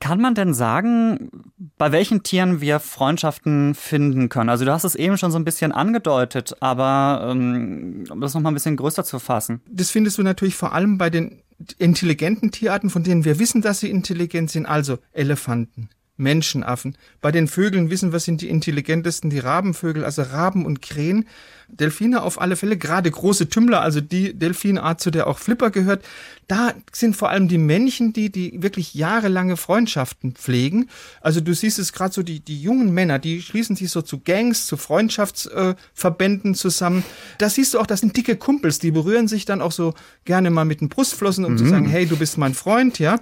Kann 0.00 0.20
man 0.20 0.34
denn 0.34 0.54
sagen, 0.54 1.30
bei 1.78 1.92
welchen 1.92 2.22
Tieren 2.22 2.60
wir 2.60 2.80
Freundschaften 2.80 3.74
finden 3.74 4.28
können? 4.28 4.50
Also 4.50 4.64
du 4.64 4.72
hast 4.72 4.84
es 4.84 4.94
eben 4.94 5.16
schon 5.16 5.30
so 5.30 5.38
ein 5.38 5.44
bisschen 5.44 5.72
angedeutet, 5.72 6.54
aber 6.60 7.28
ähm, 7.30 8.04
um 8.10 8.20
das 8.20 8.34
nochmal 8.34 8.52
ein 8.52 8.54
bisschen 8.54 8.76
größer 8.76 9.04
zu 9.04 9.18
fassen. 9.18 9.60
Das 9.68 9.90
findest 9.90 10.18
du 10.18 10.22
natürlich 10.22 10.54
vor 10.54 10.72
allem 10.72 10.98
bei 10.98 11.10
den 11.10 11.42
intelligenten 11.78 12.50
Tierarten, 12.50 12.90
von 12.90 13.02
denen 13.02 13.24
wir 13.24 13.38
wissen, 13.38 13.62
dass 13.62 13.80
sie 13.80 13.90
intelligent 13.90 14.50
sind, 14.50 14.66
also 14.66 14.98
Elefanten, 15.12 15.88
Menschenaffen. 16.16 16.96
Bei 17.20 17.32
den 17.32 17.48
Vögeln 17.48 17.90
wissen 17.90 18.12
wir, 18.12 18.20
sind 18.20 18.42
die 18.42 18.48
intelligentesten 18.48 19.30
die 19.30 19.38
Rabenvögel, 19.38 20.04
also 20.04 20.22
Raben 20.22 20.66
und 20.66 20.82
Krähen. 20.82 21.26
Delfine 21.68 22.22
auf 22.22 22.40
alle 22.40 22.56
Fälle, 22.56 22.76
gerade 22.76 23.10
große 23.10 23.48
Tümmler, 23.48 23.80
also 23.80 24.00
die 24.00 24.34
Delfinart, 24.34 25.00
zu 25.00 25.10
der 25.10 25.26
auch 25.26 25.38
Flipper 25.38 25.70
gehört, 25.70 26.04
da 26.48 26.74
sind 26.92 27.16
vor 27.16 27.30
allem 27.30 27.48
die 27.48 27.58
Männchen, 27.58 28.12
die, 28.12 28.30
die 28.30 28.62
wirklich 28.62 28.94
jahrelange 28.94 29.56
Freundschaften 29.56 30.32
pflegen. 30.32 30.88
Also 31.20 31.40
du 31.40 31.52
siehst 31.54 31.80
es 31.80 31.92
gerade 31.92 32.14
so, 32.14 32.22
die, 32.22 32.38
die 32.38 32.60
jungen 32.60 32.94
Männer, 32.94 33.18
die 33.18 33.42
schließen 33.42 33.74
sich 33.74 33.90
so 33.90 34.00
zu 34.00 34.20
Gangs, 34.20 34.66
zu 34.66 34.76
Freundschaftsverbänden 34.76 36.52
äh, 36.52 36.54
zusammen. 36.54 37.04
Da 37.38 37.50
siehst 37.50 37.74
du 37.74 37.80
auch, 37.80 37.86
das 37.86 38.00
sind 38.00 38.16
dicke 38.16 38.36
Kumpels, 38.36 38.78
die 38.78 38.92
berühren 38.92 39.26
sich 39.26 39.44
dann 39.44 39.60
auch 39.60 39.72
so 39.72 39.94
gerne 40.24 40.50
mal 40.50 40.64
mit 40.64 40.80
den 40.80 40.88
Brustflossen, 40.88 41.44
um 41.44 41.54
mhm. 41.54 41.58
zu 41.58 41.66
sagen, 41.66 41.88
hey, 41.88 42.06
du 42.06 42.16
bist 42.16 42.38
mein 42.38 42.54
Freund, 42.54 43.00
ja. 43.00 43.18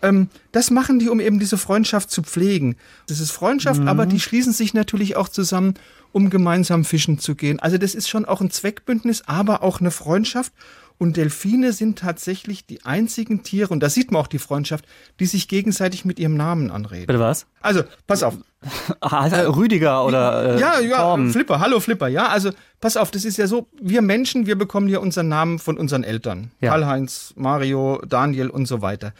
Ähm, 0.00 0.28
das 0.50 0.70
machen 0.70 0.98
die, 0.98 1.10
um 1.10 1.20
eben 1.20 1.38
diese 1.38 1.58
Freundschaft 1.58 2.10
zu 2.10 2.22
pflegen. 2.22 2.76
Das 3.06 3.20
ist 3.20 3.32
Freundschaft, 3.32 3.82
mhm. 3.82 3.88
aber 3.88 4.06
die 4.06 4.18
schließen 4.18 4.52
sich 4.54 4.72
natürlich 4.72 5.16
auch 5.16 5.28
zusammen, 5.28 5.74
um 6.12 6.30
gemeinsam 6.30 6.84
fischen 6.84 7.18
zu 7.18 7.34
gehen. 7.34 7.58
Also 7.60 7.78
das 7.78 7.94
ist 7.94 8.08
schon 8.08 8.24
auch 8.24 8.40
ein 8.40 8.50
Zweckbündnis, 8.50 9.22
aber 9.26 9.62
auch 9.62 9.80
eine 9.80 9.90
Freundschaft. 9.90 10.52
Und 10.98 11.16
Delfine 11.16 11.72
sind 11.72 11.98
tatsächlich 11.98 12.64
die 12.64 12.84
einzigen 12.84 13.42
Tiere, 13.42 13.70
und 13.70 13.80
da 13.80 13.88
sieht 13.88 14.12
man 14.12 14.22
auch 14.22 14.28
die 14.28 14.38
Freundschaft, 14.38 14.84
die 15.18 15.26
sich 15.26 15.48
gegenseitig 15.48 16.04
mit 16.04 16.20
ihrem 16.20 16.36
Namen 16.36 16.70
anreden. 16.70 17.06
Bitte 17.06 17.18
was? 17.18 17.46
Also, 17.60 17.82
pass 18.06 18.22
auf. 18.22 18.36
Ah, 19.00 19.26
Rüdiger 19.26 20.04
oder. 20.04 20.54
Äh, 20.54 20.60
ja, 20.60 20.78
ja, 20.78 20.98
Torben. 20.98 21.32
Flipper, 21.32 21.58
hallo 21.58 21.80
Flipper, 21.80 22.06
ja. 22.06 22.28
Also, 22.28 22.50
pass 22.80 22.96
auf, 22.96 23.10
das 23.10 23.24
ist 23.24 23.36
ja 23.36 23.48
so, 23.48 23.66
wir 23.80 24.02
Menschen, 24.02 24.46
wir 24.46 24.56
bekommen 24.56 24.88
ja 24.88 25.00
unseren 25.00 25.26
Namen 25.26 25.58
von 25.58 25.76
unseren 25.76 26.04
Eltern. 26.04 26.52
Ja. 26.60 26.70
Karl-Heinz, 26.70 27.34
Mario, 27.34 28.00
Daniel 28.06 28.48
und 28.50 28.66
so 28.66 28.80
weiter. 28.80 29.14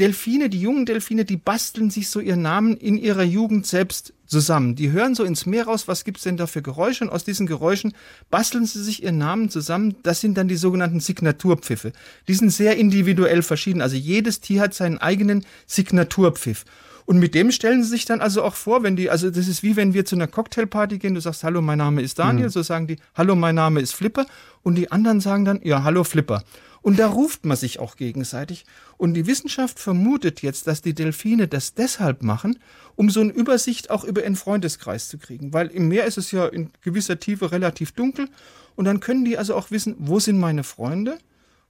Delfine, 0.00 0.48
die 0.48 0.60
jungen 0.60 0.86
Delfine, 0.86 1.24
die 1.24 1.36
basteln 1.36 1.90
sich 1.90 2.08
so 2.08 2.18
ihren 2.18 2.42
Namen 2.42 2.76
in 2.76 2.98
ihrer 2.98 3.22
Jugend 3.22 3.66
selbst 3.66 4.13
zusammen. 4.26 4.74
Die 4.74 4.90
hören 4.90 5.14
so 5.14 5.24
ins 5.24 5.46
Meer 5.46 5.66
raus, 5.66 5.88
was 5.88 6.04
gibt's 6.04 6.22
denn 6.22 6.36
da 6.36 6.46
für 6.46 6.62
Geräusche? 6.62 7.04
Und 7.04 7.10
aus 7.10 7.24
diesen 7.24 7.46
Geräuschen 7.46 7.94
basteln 8.30 8.66
sie 8.66 8.82
sich 8.82 9.02
ihren 9.02 9.18
Namen 9.18 9.50
zusammen. 9.50 9.96
Das 10.02 10.20
sind 10.20 10.36
dann 10.36 10.48
die 10.48 10.56
sogenannten 10.56 11.00
Signaturpfiffe. 11.00 11.92
Die 12.28 12.34
sind 12.34 12.50
sehr 12.50 12.76
individuell 12.76 13.42
verschieden. 13.42 13.80
Also 13.80 13.96
jedes 13.96 14.40
Tier 14.40 14.62
hat 14.62 14.74
seinen 14.74 14.98
eigenen 14.98 15.44
Signaturpfiff. 15.66 16.64
Und 17.06 17.18
mit 17.18 17.34
dem 17.34 17.50
stellen 17.50 17.82
sie 17.82 17.90
sich 17.90 18.06
dann 18.06 18.20
also 18.20 18.42
auch 18.42 18.54
vor, 18.54 18.82
wenn 18.82 18.96
die, 18.96 19.10
also 19.10 19.30
das 19.30 19.46
ist 19.46 19.62
wie 19.62 19.76
wenn 19.76 19.92
wir 19.92 20.06
zu 20.06 20.16
einer 20.16 20.26
Cocktailparty 20.26 20.98
gehen, 20.98 21.14
du 21.14 21.20
sagst, 21.20 21.44
hallo, 21.44 21.60
mein 21.60 21.78
Name 21.78 22.00
ist 22.00 22.18
Daniel, 22.18 22.46
mhm. 22.46 22.50
so 22.50 22.62
sagen 22.62 22.86
die, 22.86 22.96
hallo, 23.14 23.34
mein 23.34 23.54
Name 23.54 23.80
ist 23.80 23.94
Flipper. 23.94 24.26
Und 24.62 24.76
die 24.76 24.90
anderen 24.90 25.20
sagen 25.20 25.44
dann, 25.44 25.60
ja, 25.62 25.82
hallo, 25.84 26.04
Flipper. 26.04 26.42
Und 26.84 26.98
da 26.98 27.06
ruft 27.06 27.46
man 27.46 27.56
sich 27.56 27.78
auch 27.78 27.96
gegenseitig. 27.96 28.66
Und 28.98 29.14
die 29.14 29.26
Wissenschaft 29.26 29.78
vermutet 29.78 30.42
jetzt, 30.42 30.66
dass 30.66 30.82
die 30.82 30.92
Delfine 30.92 31.48
das 31.48 31.72
deshalb 31.72 32.22
machen, 32.22 32.58
um 32.94 33.08
so 33.08 33.20
eine 33.20 33.32
Übersicht 33.32 33.88
auch 33.88 34.04
über 34.04 34.22
ihren 34.22 34.36
Freundeskreis 34.36 35.08
zu 35.08 35.16
kriegen. 35.16 35.54
Weil 35.54 35.68
im 35.68 35.88
Meer 35.88 36.04
ist 36.04 36.18
es 36.18 36.30
ja 36.30 36.44
in 36.44 36.68
gewisser 36.82 37.18
Tiefe 37.18 37.52
relativ 37.52 37.92
dunkel. 37.92 38.28
Und 38.76 38.84
dann 38.84 39.00
können 39.00 39.24
die 39.24 39.38
also 39.38 39.54
auch 39.54 39.70
wissen, 39.70 39.96
wo 39.98 40.20
sind 40.20 40.38
meine 40.38 40.62
Freunde? 40.62 41.16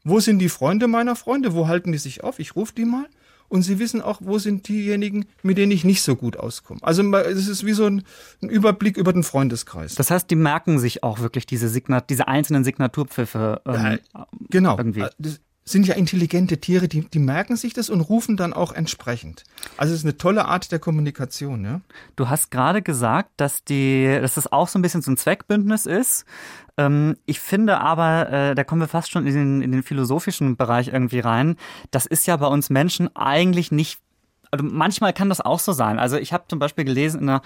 Wo 0.03 0.19
sind 0.19 0.41
die 0.41 0.49
Freunde 0.49 0.89
meiner 0.89 1.15
Freunde? 1.15 1.55
Wo 1.55 1.69
halten 1.69 1.93
die 1.93 1.99
sich 1.99 2.25
auf? 2.25 2.41
Ich 2.41 2.57
rufe 2.57 2.75
die 2.75 2.85
mal 2.85 3.07
und 3.49 3.63
sie 3.63 3.79
wissen 3.79 4.03
auch, 4.03 4.21
wo 4.23 4.39
sind 4.39 4.69
diejenigen, 4.69 5.27
mit 5.43 5.59
denen 5.59 5.73
ich 5.73 5.85
nicht 5.85 6.03
so 6.03 6.17
gut 6.17 6.37
auskomme. 6.37 6.81
Also 6.83 7.03
es 7.03 7.49
ist 7.49 7.65
wie 7.65 7.73
so 7.73 7.87
ein, 7.87 8.03
ein, 8.43 8.49
Überblick 8.49 8.97
über 8.97 9.13
den 9.13 9.23
Freundeskreis. 9.23 9.95
Das 9.95 10.11
heißt, 10.11 10.31
die 10.31 10.37
merken 10.37 10.79
sich 10.79 11.03
auch 11.03 11.21
wirklich 11.21 11.47
diese, 11.47 11.69
Signat 11.69 12.11
diese 12.11 12.29
einzelnen 12.29 12.65
Signaturpfiffe. 12.65 13.63
Ähm, 13.67 13.99
ja, 14.15 14.27
genau. 14.51 14.77
Irgendwie. 14.77 15.05
Sind 15.67 15.87
ja 15.87 15.95
intelligente 15.95 16.59
Tiere, 16.59 16.89
die, 16.89 17.09
die 17.09 17.19
merken 17.19 17.57
sich 17.57 17.73
das 17.73 17.89
und 17.89 18.03
rufen 18.03 18.37
dann 18.37 18.53
auch 18.53 18.73
entsprechend. 18.73 19.45
Also 19.79 19.95
es 19.95 20.01
ist 20.01 20.05
eine 20.05 20.19
tolle 20.19 20.45
Art 20.45 20.71
der 20.73 20.79
Kommunikation. 20.79 21.65
Ja? 21.65 21.81
Du 22.17 22.29
hast 22.29 22.51
gerade 22.51 22.83
gesagt, 22.83 23.31
dass, 23.39 23.65
die, 23.65 24.19
dass 24.21 24.35
das 24.35 24.53
auch 24.53 24.69
so 24.69 24.79
ein 24.79 24.83
bisschen 24.83 25.01
so 25.01 25.11
ein 25.11 25.17
Zweckbündnis 25.17 25.87
ist. 25.87 26.27
Ähm, 26.77 27.17
ich 27.25 27.41
finde 27.41 27.81
aber, 27.81 28.31
äh, 28.31 28.55
da 28.55 28.65
kommen 28.65 28.83
wir 28.83 28.89
fast 28.89 29.11
schon 29.11 29.27
in 29.27 29.35
den, 29.35 29.63
in 29.63 29.73
den 29.73 29.83
philosophischen 29.83 30.57
Bereich 30.57 30.89
irgendwie 30.89 31.21
rein. 31.21 31.57
Das 31.91 32.05
ist 32.05 32.27
ja 32.27 32.37
bei 32.37 32.47
uns 32.47 32.69
Menschen 32.69 33.15
eigentlich 33.17 33.73
nicht 33.73 34.01
also 34.55 34.65
manchmal 34.65 35.13
kann 35.13 35.29
das 35.29 35.41
auch 35.41 35.59
so 35.59 35.73
sein. 35.73 35.99
Also 35.99 36.17
ich 36.17 36.33
habe 36.33 36.45
zum 36.49 36.61
Beispiel 36.61 36.85
gelesen 36.85 37.23
in 37.23 37.29
einer 37.29 37.43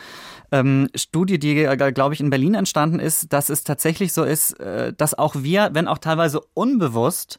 ähm, 0.52 0.88
Studie, 0.94 1.38
die, 1.38 1.64
äh, 1.64 1.92
glaube 1.92 2.12
ich, 2.12 2.20
in 2.20 2.28
Berlin 2.28 2.54
entstanden 2.54 3.00
ist, 3.00 3.32
dass 3.32 3.48
es 3.48 3.64
tatsächlich 3.64 4.12
so 4.12 4.24
ist, 4.24 4.60
äh, 4.60 4.92
dass 4.92 5.16
auch 5.16 5.34
wir, 5.36 5.70
wenn 5.72 5.88
auch 5.88 5.98
teilweise 5.98 6.40
unbewusst, 6.52 7.38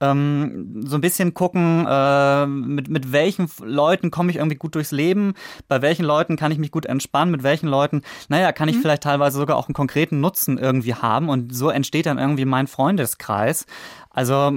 ähm, 0.00 0.82
so 0.86 0.96
ein 0.96 1.00
bisschen 1.00 1.34
gucken, 1.34 1.86
äh, 1.88 2.46
mit, 2.46 2.88
mit 2.88 3.12
welchen 3.12 3.48
Leuten 3.62 4.10
komme 4.10 4.30
ich 4.30 4.36
irgendwie 4.36 4.56
gut 4.56 4.74
durchs 4.74 4.92
Leben, 4.92 5.34
bei 5.68 5.82
welchen 5.82 6.04
Leuten 6.04 6.36
kann 6.36 6.52
ich 6.52 6.58
mich 6.58 6.70
gut 6.70 6.86
entspannen, 6.86 7.30
mit 7.30 7.42
welchen 7.42 7.68
Leuten, 7.68 8.02
naja, 8.28 8.52
kann 8.52 8.68
ich 8.68 8.76
mhm. 8.76 8.82
vielleicht 8.82 9.02
teilweise 9.02 9.38
sogar 9.38 9.56
auch 9.56 9.68
einen 9.68 9.74
konkreten 9.74 10.20
Nutzen 10.20 10.58
irgendwie 10.58 10.94
haben 10.94 11.28
und 11.28 11.54
so 11.54 11.70
entsteht 11.70 12.06
dann 12.06 12.18
irgendwie 12.18 12.44
mein 12.44 12.66
Freundeskreis. 12.66 13.66
Also 14.10 14.52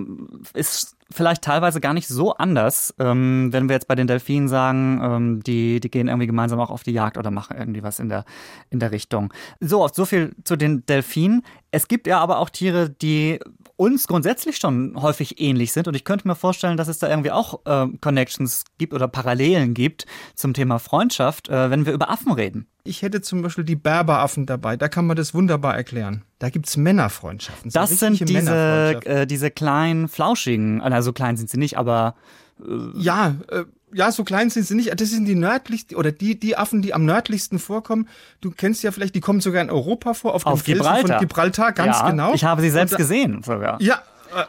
ist 0.53 0.95
vielleicht 1.11 1.43
teilweise 1.43 1.81
gar 1.81 1.93
nicht 1.93 2.07
so 2.07 2.33
anders, 2.33 2.93
ähm, 2.99 3.49
wenn 3.51 3.69
wir 3.69 3.75
jetzt 3.75 3.87
bei 3.87 3.95
den 3.95 4.07
Delfinen 4.07 4.47
sagen, 4.47 5.01
ähm, 5.03 5.43
die, 5.43 5.79
die 5.79 5.91
gehen 5.91 6.07
irgendwie 6.07 6.27
gemeinsam 6.27 6.59
auch 6.59 6.69
auf 6.69 6.83
die 6.83 6.91
Jagd 6.91 7.17
oder 7.17 7.31
machen 7.31 7.57
irgendwie 7.57 7.83
was 7.83 7.99
in 7.99 8.09
der, 8.09 8.25
in 8.69 8.79
der 8.79 8.91
Richtung. 8.91 9.33
So, 9.59 9.87
so 9.87 10.05
viel 10.05 10.35
zu 10.43 10.55
den 10.55 10.85
Delfinen. 10.85 11.43
Es 11.71 11.87
gibt 11.87 12.07
ja 12.07 12.19
aber 12.19 12.39
auch 12.39 12.49
Tiere, 12.49 12.89
die 12.89 13.39
uns 13.75 14.07
grundsätzlich 14.07 14.57
schon 14.57 15.01
häufig 15.01 15.41
ähnlich 15.41 15.73
sind. 15.73 15.87
Und 15.87 15.95
ich 15.95 16.05
könnte 16.05 16.27
mir 16.27 16.35
vorstellen, 16.35 16.77
dass 16.77 16.87
es 16.87 16.99
da 16.99 17.09
irgendwie 17.09 17.31
auch 17.31 17.65
äh, 17.65 17.87
Connections 18.01 18.65
gibt 18.77 18.93
oder 18.93 19.07
Parallelen 19.07 19.73
gibt 19.73 20.05
zum 20.35 20.53
Thema 20.53 20.79
Freundschaft, 20.79 21.49
äh, 21.49 21.69
wenn 21.69 21.85
wir 21.85 21.93
über 21.93 22.09
Affen 22.09 22.31
reden. 22.31 22.67
Ich 22.85 23.01
hätte 23.01 23.21
zum 23.21 23.41
Beispiel 23.41 23.63
die 23.63 23.77
Berberaffen 23.77 24.45
dabei. 24.45 24.75
Da 24.75 24.89
kann 24.89 25.05
man 25.05 25.15
das 25.15 25.33
wunderbar 25.33 25.75
erklären. 25.75 26.23
Da 26.39 26.49
gibt 26.49 26.67
es 26.67 26.75
Männerfreundschaften. 26.75 27.71
So 27.71 27.79
das 27.79 27.97
sind 27.99 28.27
diese, 28.27 28.99
äh, 29.05 29.25
diese 29.25 29.51
kleinen, 29.51 30.09
flauschigen, 30.09 30.81
also 30.81 31.13
klein 31.13 31.37
sind 31.37 31.49
sie 31.49 31.57
nicht, 31.57 31.77
aber. 31.77 32.15
Äh, 32.59 32.99
ja, 32.99 33.35
äh, 33.49 33.63
ja, 33.93 34.11
so 34.11 34.23
klein 34.23 34.49
sind 34.49 34.65
sie 34.67 34.75
nicht. 34.75 34.99
Das 34.99 35.09
sind 35.09 35.25
die 35.25 35.35
nördlichsten 35.35 35.95
oder 35.95 36.11
die, 36.11 36.37
die 36.37 36.57
Affen, 36.57 36.81
die 36.81 36.93
am 36.93 37.05
nördlichsten 37.05 37.59
vorkommen. 37.59 38.09
Du 38.41 38.51
kennst 38.51 38.83
ja 38.83 38.91
vielleicht, 38.91 39.15
die 39.15 39.21
kommen 39.21 39.39
sogar 39.39 39.61
in 39.61 39.69
Europa 39.69 40.13
vor, 40.13 40.33
auf, 40.33 40.45
auf 40.45 40.63
Gibraltar. 40.63 41.19
Von 41.19 41.27
Gibraltar, 41.27 41.71
ganz 41.71 41.99
ja, 41.99 42.09
genau. 42.09 42.33
Ich 42.33 42.43
habe 42.43 42.61
sie 42.61 42.69
selbst 42.69 42.93
da, 42.93 42.97
gesehen 42.97 43.43
sogar. 43.43 43.81
Ja, 43.81 44.01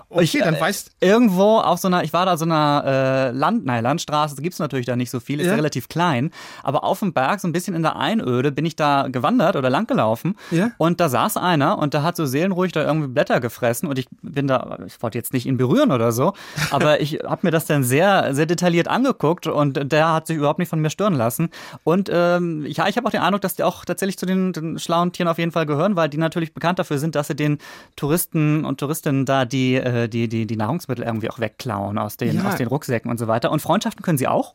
okay, 0.08 0.24
ich, 0.24 0.32
dann 0.32 0.54
äh, 0.54 0.60
weißt 0.60 0.92
Irgendwo 1.00 1.58
auf 1.58 1.78
so 1.78 1.88
einer, 1.88 2.02
ich 2.02 2.12
war 2.12 2.26
da 2.26 2.36
so 2.36 2.44
einer 2.44 2.82
äh, 2.86 3.30
Land, 3.30 3.66
nein, 3.66 3.82
Landstraße, 3.82 4.40
gibt 4.40 4.54
es 4.54 4.58
natürlich 4.58 4.86
da 4.86 4.96
nicht 4.96 5.10
so 5.10 5.20
viel, 5.20 5.40
ist 5.40 5.48
ja. 5.48 5.54
relativ 5.54 5.88
klein. 5.88 6.30
Aber 6.62 6.84
auf 6.84 7.00
dem 7.00 7.12
Berg, 7.12 7.40
so 7.40 7.48
ein 7.48 7.52
bisschen 7.52 7.74
in 7.74 7.82
der 7.82 7.96
Einöde, 7.96 8.52
bin 8.52 8.64
ich 8.64 8.76
da 8.76 9.08
gewandert 9.08 9.56
oder 9.56 9.70
langgelaufen. 9.70 10.36
Ja. 10.50 10.70
Und 10.78 11.00
da 11.00 11.08
saß 11.08 11.36
einer 11.36 11.78
und 11.78 11.94
der 11.94 12.02
hat 12.02 12.16
so 12.16 12.26
seelenruhig 12.26 12.72
da 12.72 12.84
irgendwie 12.84 13.08
Blätter 13.08 13.40
gefressen. 13.40 13.88
Und 13.88 13.98
ich 13.98 14.06
bin 14.22 14.46
da, 14.46 14.78
ich 14.86 15.02
wollte 15.02 15.18
jetzt 15.18 15.32
nicht 15.32 15.46
ihn 15.46 15.56
berühren 15.56 15.92
oder 15.92 16.12
so, 16.12 16.32
aber 16.70 17.00
ich 17.00 17.20
habe 17.24 17.40
mir 17.42 17.50
das 17.50 17.66
dann 17.66 17.84
sehr, 17.84 18.34
sehr 18.34 18.46
detailliert 18.46 18.88
angeguckt 18.88 19.46
und 19.46 19.92
der 19.92 20.12
hat 20.12 20.26
sich 20.26 20.36
überhaupt 20.36 20.58
nicht 20.58 20.68
von 20.68 20.80
mir 20.80 20.90
stören 20.90 21.14
lassen. 21.14 21.50
Und 21.82 22.10
ähm, 22.12 22.64
ja, 22.66 22.88
ich 22.88 22.96
habe 22.96 23.06
auch 23.06 23.12
den 23.12 23.20
Eindruck, 23.20 23.42
dass 23.42 23.56
die 23.56 23.62
auch 23.62 23.84
tatsächlich 23.84 24.18
zu 24.18 24.26
den, 24.26 24.52
den 24.52 24.78
schlauen 24.78 25.12
Tieren 25.12 25.28
auf 25.28 25.38
jeden 25.38 25.52
Fall 25.52 25.66
gehören, 25.66 25.96
weil 25.96 26.08
die 26.08 26.18
natürlich 26.18 26.54
bekannt 26.54 26.78
dafür 26.78 26.98
sind, 26.98 27.14
dass 27.14 27.26
sie 27.26 27.36
den 27.36 27.58
Touristen 27.96 28.64
und 28.64 28.80
Touristinnen 28.80 29.26
da 29.26 29.44
die 29.44 29.73
die, 29.74 29.88
äh, 29.88 30.08
die, 30.08 30.28
die, 30.28 30.46
die 30.46 30.56
Nahrungsmittel 30.56 31.04
irgendwie 31.04 31.30
auch 31.30 31.38
wegklauen 31.38 31.98
aus 31.98 32.16
den, 32.16 32.36
ja. 32.36 32.48
aus 32.48 32.56
den 32.56 32.68
Rucksäcken 32.68 33.10
und 33.10 33.18
so 33.18 33.28
weiter. 33.28 33.50
Und 33.50 33.60
Freundschaften 33.60 34.02
können 34.02 34.18
sie 34.18 34.28
auch? 34.28 34.54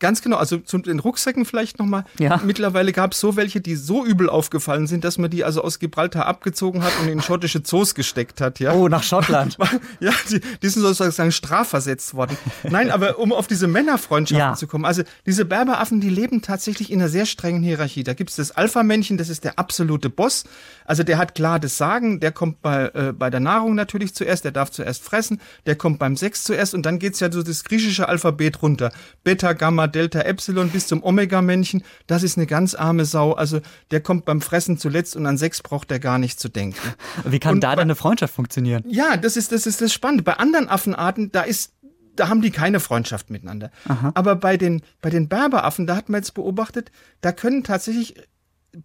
Ganz 0.00 0.22
genau, 0.22 0.36
also 0.36 0.58
zu 0.58 0.78
den 0.78 0.98
Rucksäcken 0.98 1.44
vielleicht 1.44 1.78
nochmal. 1.78 2.04
Ja. 2.18 2.40
Mittlerweile 2.44 2.92
gab 2.92 3.12
es 3.12 3.20
so 3.20 3.36
welche, 3.36 3.60
die 3.60 3.76
so 3.76 4.04
übel 4.04 4.28
aufgefallen 4.28 4.86
sind, 4.86 5.04
dass 5.04 5.18
man 5.18 5.30
die 5.30 5.44
also 5.44 5.62
aus 5.62 5.78
Gibraltar 5.78 6.26
abgezogen 6.26 6.82
hat 6.82 6.92
und 7.00 7.08
in 7.08 7.22
schottische 7.22 7.62
Zoos 7.62 7.94
gesteckt 7.94 8.40
hat. 8.40 8.58
Ja? 8.58 8.72
Oh, 8.72 8.88
nach 8.88 9.04
Schottland. 9.04 9.56
ja, 10.00 10.12
die, 10.30 10.40
die 10.40 10.68
sind 10.68 10.82
sozusagen 10.82 11.30
strafversetzt 11.30 12.14
worden. 12.14 12.36
Nein, 12.64 12.90
aber 12.90 13.18
um 13.18 13.32
auf 13.32 13.46
diese 13.46 13.68
Männerfreundschaften 13.68 14.38
ja. 14.50 14.54
zu 14.54 14.66
kommen. 14.66 14.84
Also 14.84 15.04
diese 15.26 15.44
Berberaffen, 15.44 16.00
die 16.00 16.10
leben 16.10 16.42
tatsächlich 16.42 16.90
in 16.90 17.00
einer 17.00 17.08
sehr 17.08 17.24
strengen 17.24 17.62
Hierarchie. 17.62 18.02
Da 18.02 18.14
gibt 18.14 18.30
es 18.30 18.36
das 18.36 18.50
Alpha-Männchen, 18.50 19.16
das 19.16 19.28
ist 19.28 19.44
der 19.44 19.58
absolute 19.60 20.10
Boss. 20.10 20.44
Also 20.84 21.02
der 21.02 21.18
hat 21.18 21.34
klar 21.34 21.60
das 21.60 21.78
Sagen, 21.78 22.20
der 22.20 22.32
kommt 22.32 22.62
bei, 22.62 22.90
äh, 22.94 23.12
bei 23.12 23.30
der 23.30 23.40
Nahrung 23.40 23.74
natürlich 23.74 24.14
zuerst, 24.14 24.44
der 24.44 24.52
darf 24.52 24.70
zuerst 24.70 25.02
fressen, 25.02 25.40
der 25.66 25.76
kommt 25.76 25.98
beim 25.98 26.16
Sex 26.16 26.44
zuerst 26.44 26.74
und 26.74 26.84
dann 26.84 26.98
geht's 26.98 27.20
ja 27.20 27.30
so 27.30 27.42
das 27.42 27.64
griechische 27.64 28.08
Alphabet 28.08 28.60
runter. 28.60 28.92
Beta, 29.22 29.52
Gamma, 29.52 29.83
Delta, 29.86 30.20
Epsilon 30.20 30.70
bis 30.70 30.86
zum 30.86 31.02
Omega-Männchen, 31.02 31.82
das 32.06 32.22
ist 32.22 32.36
eine 32.36 32.46
ganz 32.46 32.74
arme 32.74 33.04
Sau. 33.04 33.32
Also 33.32 33.60
der 33.90 34.00
kommt 34.00 34.24
beim 34.24 34.40
Fressen 34.40 34.78
zuletzt 34.78 35.16
und 35.16 35.26
an 35.26 35.38
Sex 35.38 35.62
braucht 35.62 35.90
er 35.90 35.98
gar 35.98 36.18
nicht 36.18 36.40
zu 36.40 36.48
denken. 36.48 36.78
Wie 37.24 37.38
kann 37.38 37.54
und 37.54 37.60
da 37.60 37.70
denn 37.70 37.82
eine 37.82 37.94
Freundschaft 37.94 38.34
funktionieren? 38.34 38.84
Ja, 38.86 39.16
das 39.16 39.36
ist, 39.36 39.52
das 39.52 39.66
ist 39.66 39.80
das 39.80 39.92
Spannende. 39.92 40.22
Bei 40.22 40.34
anderen 40.34 40.68
Affenarten, 40.68 41.32
da 41.32 41.42
ist 41.42 41.72
da 42.16 42.28
haben 42.28 42.42
die 42.42 42.52
keine 42.52 42.78
Freundschaft 42.78 43.30
miteinander. 43.30 43.72
Aha. 43.88 44.12
Aber 44.14 44.36
bei 44.36 44.56
den, 44.56 44.82
bei 45.00 45.10
den 45.10 45.28
Berberaffen, 45.28 45.86
da 45.86 45.96
hat 45.96 46.08
man 46.08 46.20
jetzt 46.20 46.34
beobachtet, 46.34 46.92
da 47.20 47.32
können 47.32 47.64
tatsächlich 47.64 48.14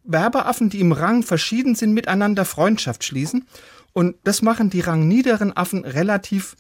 Berberaffen, 0.04 0.70
die 0.70 0.80
im 0.80 0.92
Rang 0.92 1.24
verschieden 1.24 1.76
sind, 1.76 1.94
miteinander 1.94 2.46
Freundschaft 2.46 3.04
schließen. 3.04 3.48
Und 3.94 4.16
das 4.24 4.42
machen 4.42 4.70
die 4.70 4.82
rangniederen 4.82 5.56
Affen 5.56 5.84
relativ 5.84 6.56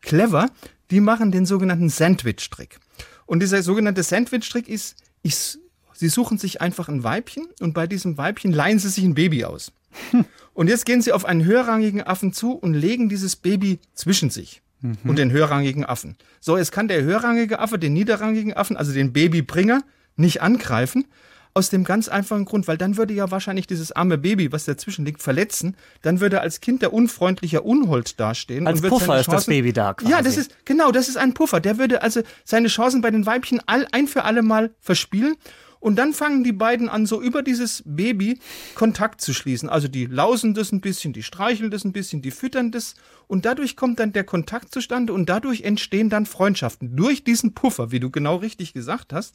clever. 0.00 0.50
Die 0.90 1.00
machen 1.00 1.32
den 1.32 1.46
sogenannten 1.46 1.88
Sandwich-Trick. 1.88 2.78
Und 3.26 3.40
dieser 3.40 3.62
sogenannte 3.62 4.02
Sandwich-Trick 4.02 4.68
ist, 4.68 4.96
ich, 5.22 5.58
sie 5.94 6.08
suchen 6.08 6.38
sich 6.38 6.60
einfach 6.60 6.88
ein 6.88 7.04
Weibchen 7.04 7.46
und 7.60 7.74
bei 7.74 7.86
diesem 7.86 8.18
Weibchen 8.18 8.52
leihen 8.52 8.78
sie 8.78 8.88
sich 8.88 9.04
ein 9.04 9.14
Baby 9.14 9.44
aus. 9.44 9.72
Und 10.54 10.68
jetzt 10.68 10.86
gehen 10.86 11.00
sie 11.02 11.12
auf 11.12 11.24
einen 11.24 11.44
höherrangigen 11.44 12.02
Affen 12.02 12.32
zu 12.32 12.52
und 12.52 12.74
legen 12.74 13.08
dieses 13.08 13.36
Baby 13.36 13.78
zwischen 13.94 14.28
sich 14.28 14.62
mhm. 14.82 14.96
und 15.04 15.18
den 15.18 15.30
höherrangigen 15.30 15.84
Affen. 15.84 16.16
So, 16.40 16.58
jetzt 16.58 16.72
kann 16.72 16.88
der 16.88 17.02
höherrangige 17.02 17.58
Affe 17.58 17.78
den 17.78 17.94
niederrangigen 17.94 18.52
Affen, 18.54 18.76
also 18.76 18.92
den 18.92 19.12
Babybringer, 19.12 19.82
nicht 20.16 20.42
angreifen, 20.42 21.06
aus 21.54 21.68
dem 21.68 21.84
ganz 21.84 22.08
einfachen 22.08 22.44
Grund, 22.44 22.66
weil 22.66 22.78
dann 22.78 22.96
würde 22.96 23.12
ja 23.12 23.30
wahrscheinlich 23.30 23.66
dieses 23.66 23.92
arme 23.92 24.16
Baby, 24.16 24.52
was 24.52 24.64
dazwischen 24.64 25.04
liegt, 25.04 25.22
verletzen. 25.22 25.76
Dann 26.00 26.20
würde 26.20 26.40
als 26.40 26.60
Kind 26.60 26.82
der 26.82 26.92
unfreundlicher 26.92 27.64
Unhold 27.64 28.18
dastehen. 28.18 28.66
Als 28.66 28.80
Puffer 28.80 29.20
ist 29.20 29.30
das 29.30 29.46
Baby 29.46 29.72
da 29.72 29.94
quasi. 29.94 30.10
Ja, 30.10 30.22
das 30.22 30.36
ist, 30.36 30.56
genau, 30.64 30.92
das 30.92 31.08
ist 31.08 31.16
ein 31.16 31.34
Puffer. 31.34 31.60
Der 31.60 31.78
würde 31.78 32.02
also 32.02 32.22
seine 32.44 32.68
Chancen 32.68 33.02
bei 33.02 33.10
den 33.10 33.26
Weibchen 33.26 33.60
all, 33.66 33.86
ein 33.92 34.06
für 34.06 34.24
alle 34.24 34.42
Mal 34.42 34.70
verspielen. 34.80 35.36
Und 35.78 35.96
dann 35.96 36.12
fangen 36.12 36.44
die 36.44 36.52
beiden 36.52 36.88
an, 36.88 37.06
so 37.06 37.20
über 37.20 37.42
dieses 37.42 37.82
Baby 37.84 38.38
Kontakt 38.76 39.20
zu 39.20 39.34
schließen. 39.34 39.68
Also 39.68 39.88
die 39.88 40.06
lausen 40.06 40.54
das 40.54 40.70
ein 40.70 40.80
bisschen, 40.80 41.12
die 41.12 41.24
streicheln 41.24 41.72
das 41.72 41.84
ein 41.84 41.92
bisschen, 41.92 42.22
die 42.22 42.30
füttern 42.30 42.70
das. 42.70 42.94
Und 43.26 43.44
dadurch 43.44 43.74
kommt 43.74 43.98
dann 43.98 44.12
der 44.12 44.22
Kontakt 44.22 44.72
zustande 44.72 45.12
und 45.12 45.28
dadurch 45.28 45.62
entstehen 45.62 46.08
dann 46.08 46.24
Freundschaften. 46.24 46.94
Durch 46.94 47.24
diesen 47.24 47.52
Puffer, 47.52 47.90
wie 47.90 47.98
du 47.98 48.10
genau 48.10 48.36
richtig 48.36 48.74
gesagt 48.74 49.12
hast. 49.12 49.34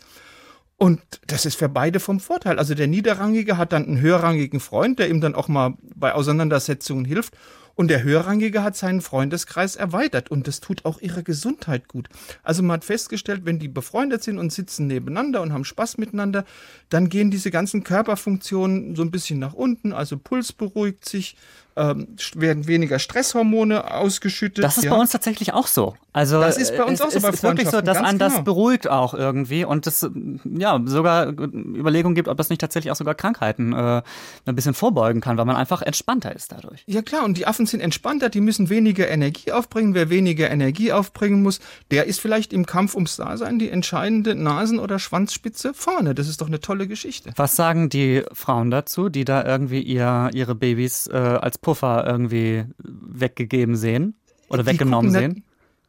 Und 0.77 1.01
das 1.25 1.45
ist 1.45 1.55
für 1.55 1.69
beide 1.69 1.99
vom 1.99 2.19
Vorteil. 2.19 2.59
Also 2.59 2.75
der 2.75 2.87
Niederrangige 2.87 3.57
hat 3.57 3.73
dann 3.73 3.85
einen 3.85 3.99
höherrangigen 3.99 4.59
Freund, 4.59 4.99
der 4.99 5.09
ihm 5.09 5.21
dann 5.21 5.33
auch 5.33 5.47
mal 5.47 5.73
bei 5.95 6.13
Auseinandersetzungen 6.13 7.03
hilft. 7.03 7.33
Und 7.73 7.89
der 7.89 8.01
Höherrangige 8.01 8.63
hat 8.63 8.75
seinen 8.75 9.01
Freundeskreis 9.01 9.75
erweitert 9.75 10.31
und 10.31 10.47
das 10.47 10.61
tut 10.61 10.83
auch 10.83 10.99
ihrer 10.99 11.21
Gesundheit 11.21 11.87
gut. 11.87 12.09
Also 12.41 12.63
man 12.63 12.75
hat 12.75 12.85
festgestellt, 12.85 13.41
wenn 13.45 13.59
die 13.59 13.67
befreundet 13.67 14.23
sind 14.23 14.39
und 14.39 14.51
sitzen 14.51 14.87
nebeneinander 14.87 15.43
und 15.43 15.53
haben 15.53 15.63
Spaß 15.63 15.99
miteinander, 15.99 16.43
dann 16.89 17.07
gehen 17.07 17.29
diese 17.29 17.51
ganzen 17.51 17.83
Körperfunktionen 17.83 18.95
so 18.95 19.03
ein 19.03 19.11
bisschen 19.11 19.37
nach 19.37 19.53
unten, 19.53 19.93
also 19.93 20.17
Puls 20.17 20.53
beruhigt 20.53 21.07
sich, 21.07 21.35
ähm, 21.77 22.07
werden 22.35 22.67
weniger 22.67 22.99
Stresshormone 22.99 23.93
ausgeschüttet. 23.93 24.63
Das 24.63 24.77
ist 24.77 24.85
ja. 24.85 24.91
bei 24.91 24.99
uns 24.99 25.11
tatsächlich 25.11 25.53
auch 25.53 25.67
so. 25.67 25.95
Also 26.13 26.41
das 26.41 26.57
ist 26.57 26.75
bei 26.75 26.83
uns 26.83 26.99
auch 26.99 27.11
so. 27.11 27.17
Es 27.17 27.23
bei 27.23 27.29
ist 27.29 27.43
wirklich 27.43 27.69
so, 27.69 27.79
dass 27.81 27.97
einen 27.97 28.17
genau. 28.17 28.31
das 28.31 28.43
beruhigt 28.43 28.89
auch 28.89 29.13
irgendwie 29.13 29.65
und 29.65 29.85
es 29.85 30.09
ja 30.43 30.81
sogar 30.85 31.27
Überlegungen 31.27 32.15
gibt, 32.15 32.27
ob 32.27 32.37
das 32.37 32.49
nicht 32.49 32.59
tatsächlich 32.59 32.91
auch 32.91 32.95
sogar 32.95 33.13
Krankheiten 33.13 33.71
äh, 33.73 34.01
ein 34.45 34.55
bisschen 34.55 34.73
vorbeugen 34.73 35.21
kann, 35.21 35.37
weil 35.37 35.45
man 35.45 35.55
einfach 35.55 35.83
entspannter 35.83 36.35
ist 36.35 36.51
dadurch. 36.51 36.83
Ja 36.87 37.03
klar, 37.03 37.23
und 37.23 37.37
die 37.37 37.45
Affen 37.45 37.67
sind 37.67 37.81
entspannter, 37.81 38.29
die 38.29 38.41
müssen 38.41 38.69
weniger 38.69 39.07
Energie 39.07 39.51
aufbringen. 39.51 39.93
Wer 39.93 40.09
weniger 40.09 40.49
Energie 40.49 40.91
aufbringen 40.91 41.43
muss, 41.43 41.59
der 41.91 42.05
ist 42.05 42.19
vielleicht 42.19 42.51
im 42.51 42.65
Kampf 42.65 42.95
ums 42.95 43.17
Dasein 43.17 43.59
die 43.59 43.69
entscheidende 43.69 44.33
Nasen- 44.33 44.79
oder 44.79 44.97
Schwanzspitze 44.97 45.75
vorne. 45.75 46.15
Das 46.15 46.27
ist 46.27 46.41
doch 46.41 46.47
eine 46.47 46.59
tolle 46.59 46.87
Geschichte. 46.87 47.31
Was 47.35 47.55
sagen 47.55 47.89
die 47.89 48.23
Frauen 48.33 48.71
dazu, 48.71 49.09
die 49.09 49.23
da 49.23 49.45
irgendwie 49.45 49.81
ihr, 49.81 50.31
ihre 50.33 50.55
Babys 50.55 51.05
äh, 51.07 51.15
als 51.15 51.59
Puffer 51.67 52.05
irgendwie 52.07 52.63
weggegeben 52.79 53.75
sehen 53.75 54.15
oder 54.47 54.63
die 54.63 54.69
weggenommen 54.69 55.11
sehen? 55.11 55.43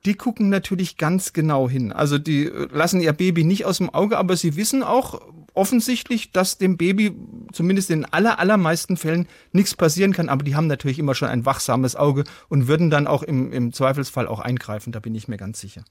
die 0.04 0.14
gucken 0.14 0.48
natürlich 0.48 0.96
ganz 0.96 1.32
genau 1.32 1.68
hin. 1.68 1.92
Also 1.92 2.18
die 2.18 2.46
äh, 2.46 2.68
lassen 2.72 3.00
ihr 3.00 3.12
Baby 3.12 3.44
nicht 3.44 3.64
aus 3.64 3.78
dem 3.78 3.90
Auge, 3.90 4.18
aber 4.18 4.36
sie 4.36 4.56
wissen 4.56 4.82
auch 4.82 5.20
offensichtlich, 5.54 6.32
dass 6.32 6.58
dem 6.58 6.76
Baby 6.76 7.14
zumindest 7.52 7.90
in 7.90 8.04
aller, 8.04 8.38
allermeisten 8.38 8.96
Fällen 8.96 9.26
nichts 9.52 9.74
passieren 9.74 10.12
kann. 10.12 10.28
Aber 10.28 10.44
die 10.44 10.54
haben 10.54 10.66
natürlich 10.66 10.98
immer 10.98 11.14
schon 11.14 11.28
ein 11.28 11.44
wachsames 11.44 11.96
Auge 11.96 12.24
und 12.48 12.68
würden 12.68 12.90
dann 12.90 13.06
auch 13.06 13.22
im, 13.22 13.52
im 13.52 13.72
Zweifelsfall 13.72 14.28
auch 14.28 14.40
eingreifen. 14.40 14.92
Da 14.92 15.00
bin 15.00 15.14
ich 15.14 15.26
mir 15.26 15.36
ganz 15.36 15.60
sicher. 15.60 15.84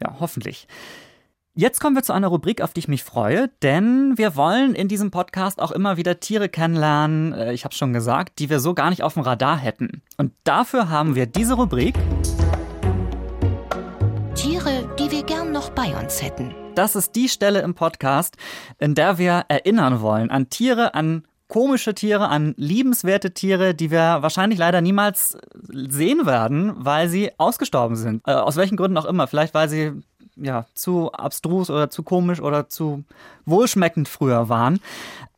Ja, 0.00 0.16
hoffentlich. 0.20 0.68
Jetzt 1.56 1.80
kommen 1.80 1.94
wir 1.94 2.02
zu 2.02 2.12
einer 2.12 2.26
Rubrik, 2.26 2.60
auf 2.62 2.72
die 2.72 2.80
ich 2.80 2.88
mich 2.88 3.04
freue, 3.04 3.48
denn 3.62 4.18
wir 4.18 4.34
wollen 4.34 4.74
in 4.74 4.88
diesem 4.88 5.12
Podcast 5.12 5.62
auch 5.62 5.70
immer 5.70 5.96
wieder 5.96 6.18
Tiere 6.18 6.48
kennenlernen, 6.48 7.32
äh, 7.32 7.52
ich 7.52 7.64
habe 7.64 7.72
schon 7.76 7.92
gesagt, 7.92 8.40
die 8.40 8.50
wir 8.50 8.58
so 8.58 8.74
gar 8.74 8.90
nicht 8.90 9.04
auf 9.04 9.14
dem 9.14 9.22
Radar 9.22 9.56
hätten. 9.56 10.02
Und 10.16 10.32
dafür 10.42 10.90
haben 10.90 11.14
wir 11.14 11.26
diese 11.26 11.54
Rubrik. 11.54 11.94
Tiere, 14.34 14.92
die 14.98 15.12
wir 15.12 15.22
gern 15.22 15.52
noch 15.52 15.70
bei 15.70 15.96
uns 15.96 16.20
hätten. 16.20 16.52
Das 16.74 16.96
ist 16.96 17.14
die 17.14 17.28
Stelle 17.28 17.60
im 17.60 17.74
Podcast, 17.74 18.36
in 18.80 18.96
der 18.96 19.18
wir 19.18 19.44
erinnern 19.46 20.00
wollen 20.00 20.32
an 20.32 20.50
Tiere, 20.50 20.94
an 20.94 21.22
komische 21.46 21.94
Tiere, 21.94 22.30
an 22.30 22.54
liebenswerte 22.56 23.32
Tiere, 23.32 23.76
die 23.76 23.92
wir 23.92 24.18
wahrscheinlich 24.22 24.58
leider 24.58 24.80
niemals 24.80 25.38
sehen 25.68 26.26
werden, 26.26 26.72
weil 26.76 27.08
sie 27.08 27.30
ausgestorben 27.38 27.94
sind. 27.94 28.22
Äh, 28.26 28.32
aus 28.32 28.56
welchen 28.56 28.76
Gründen 28.76 28.98
auch 28.98 29.04
immer. 29.04 29.28
Vielleicht 29.28 29.54
weil 29.54 29.68
sie 29.68 29.92
ja 30.36 30.66
zu 30.74 31.12
abstrus 31.12 31.70
oder 31.70 31.90
zu 31.90 32.02
komisch 32.02 32.40
oder 32.40 32.68
zu 32.68 33.04
wohlschmeckend 33.44 34.08
früher 34.08 34.48
waren. 34.48 34.80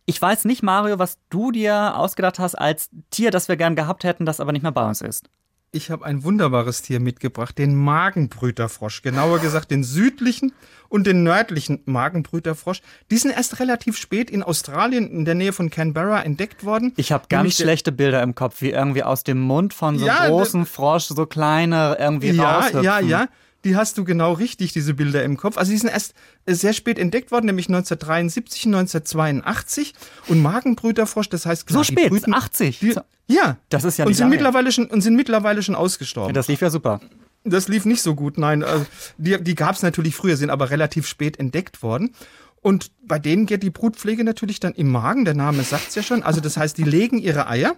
Ich 0.07 0.23
weiß 0.23 0.45
nicht, 0.45 0.63
Mario, 0.63 0.99
was 0.99 1.19
du 1.31 1.51
dir 1.51 1.97
ausgedacht 1.97 2.39
hast 2.39 2.55
als 2.55 2.91
Tier, 3.11 3.31
das 3.31 3.49
wir 3.49 3.57
gern 3.57 3.75
gehabt 3.75 4.05
hätten, 4.05 4.25
das 4.25 4.41
aber 4.41 4.53
nicht 4.53 4.63
mehr 4.63 4.73
bei 4.73 4.87
uns 4.87 5.01
ist. 5.01 5.29
Ich 5.73 5.91
habe 5.91 6.07
ein 6.07 6.25
wunderbares 6.25 6.81
Tier 6.81 7.01
mitgebracht, 7.01 7.59
den 7.59 7.75
Magenbrüterfrosch. 7.75 9.03
Genauer 9.03 9.41
gesagt 9.41 9.71
den 9.71 9.85
südlichen 9.85 10.53
und 10.89 11.07
den 11.07 11.23
nördlichen 11.23 11.81
Magenbrüterfrosch. 11.85 12.81
Die 13.11 13.19
sind 13.19 13.33
erst 13.33 13.61
relativ 13.61 13.99
spät 13.99 14.31
in 14.31 14.43
Australien 14.43 15.11
in 15.11 15.25
der 15.25 15.35
Nähe 15.35 15.53
von 15.53 15.69
Canberra 15.69 16.23
entdeckt 16.23 16.65
worden. 16.65 16.95
Ich 16.97 17.13
habe 17.13 17.27
ganz 17.29 17.57
schlechte 17.57 17.93
Bilder 17.93 18.23
im 18.23 18.35
Kopf, 18.35 18.63
wie 18.63 18.71
irgendwie 18.71 19.03
aus 19.03 19.25
dem 19.25 19.41
Mund 19.41 19.75
von 19.75 19.99
so 19.99 20.07
einem 20.07 20.17
ja, 20.17 20.29
großen 20.29 20.65
Frosch 20.67 21.07
so 21.07 21.27
kleine 21.27 21.97
irgendwie 21.99 22.31
ja, 22.31 22.59
raushüpfen. 22.59 22.83
Ja, 22.83 23.01
ja, 23.01 23.21
ja 23.23 23.29
die 23.67 23.77
hast 23.77 23.99
du 23.99 24.05
genau 24.05 24.33
richtig, 24.33 24.73
diese 24.73 24.95
Bilder 24.95 25.25
im 25.25 25.37
Kopf. 25.37 25.59
Also 25.59 25.73
die 25.73 25.79
sind 25.79 25.91
erst 25.91 26.15
äh, 26.47 26.55
sehr 26.55 26.73
spät 26.73 26.99
entdeckt 26.99 27.33
worden, 27.33 27.47
nämlich 27.47 27.67
1973 27.67 28.67
und 28.67 28.75
1982. 28.77 29.93
Und 30.29 30.41
Magenbrüterfrosch, 30.41 31.29
das 31.29 31.45
heißt 31.45 31.67
klar, 31.67 31.81
so 31.81 31.93
spät, 31.93 32.09
Brüten, 32.09 32.33
80. 32.33 32.79
Die, 32.79 32.95
ja, 33.27 33.59
das 33.69 33.85
ist 33.85 33.99
ja 33.99 34.07
und 34.07 34.15
sind 34.15 34.29
mittlerweile 34.29 34.71
schon 34.71 34.87
und 34.87 35.01
sind 35.01 35.17
mittlerweile 35.17 35.63
schon 35.63 35.75
ausgestorben. 35.75 36.31
Ja, 36.31 36.33
das 36.33 36.47
lief 36.47 36.61
ja 36.61 36.71
super. 36.71 37.01
Das 37.43 37.67
lief 37.67 37.85
nicht 37.85 38.03
so 38.03 38.15
gut, 38.15 38.39
nein. 38.39 38.63
Also 38.63 38.87
die 39.19 39.43
die 39.43 39.55
gab 39.57 39.75
es 39.75 39.83
natürlich 39.83 40.15
früher, 40.15 40.37
sind 40.37 40.51
aber 40.51 40.71
relativ 40.71 41.09
spät 41.09 41.39
entdeckt 41.39 41.83
worden. 41.83 42.15
Und 42.63 42.93
bei 43.03 43.19
denen 43.19 43.47
geht 43.47 43.65
die 43.65 43.71
Brutpflege 43.71 44.25
natürlich 44.25 44.61
dann 44.61 44.75
im 44.75 44.91
Magen, 44.91 45.25
der 45.25 45.35
Name 45.35 45.63
sagt 45.65 45.89
es 45.89 45.95
ja 45.97 46.03
schon. 46.03 46.23
Also 46.23 46.41
das 46.41 46.57
heißt, 46.57 46.79
die 46.79 46.85
legen 46.85 47.19
ihre 47.19 47.49
Eier 47.49 47.77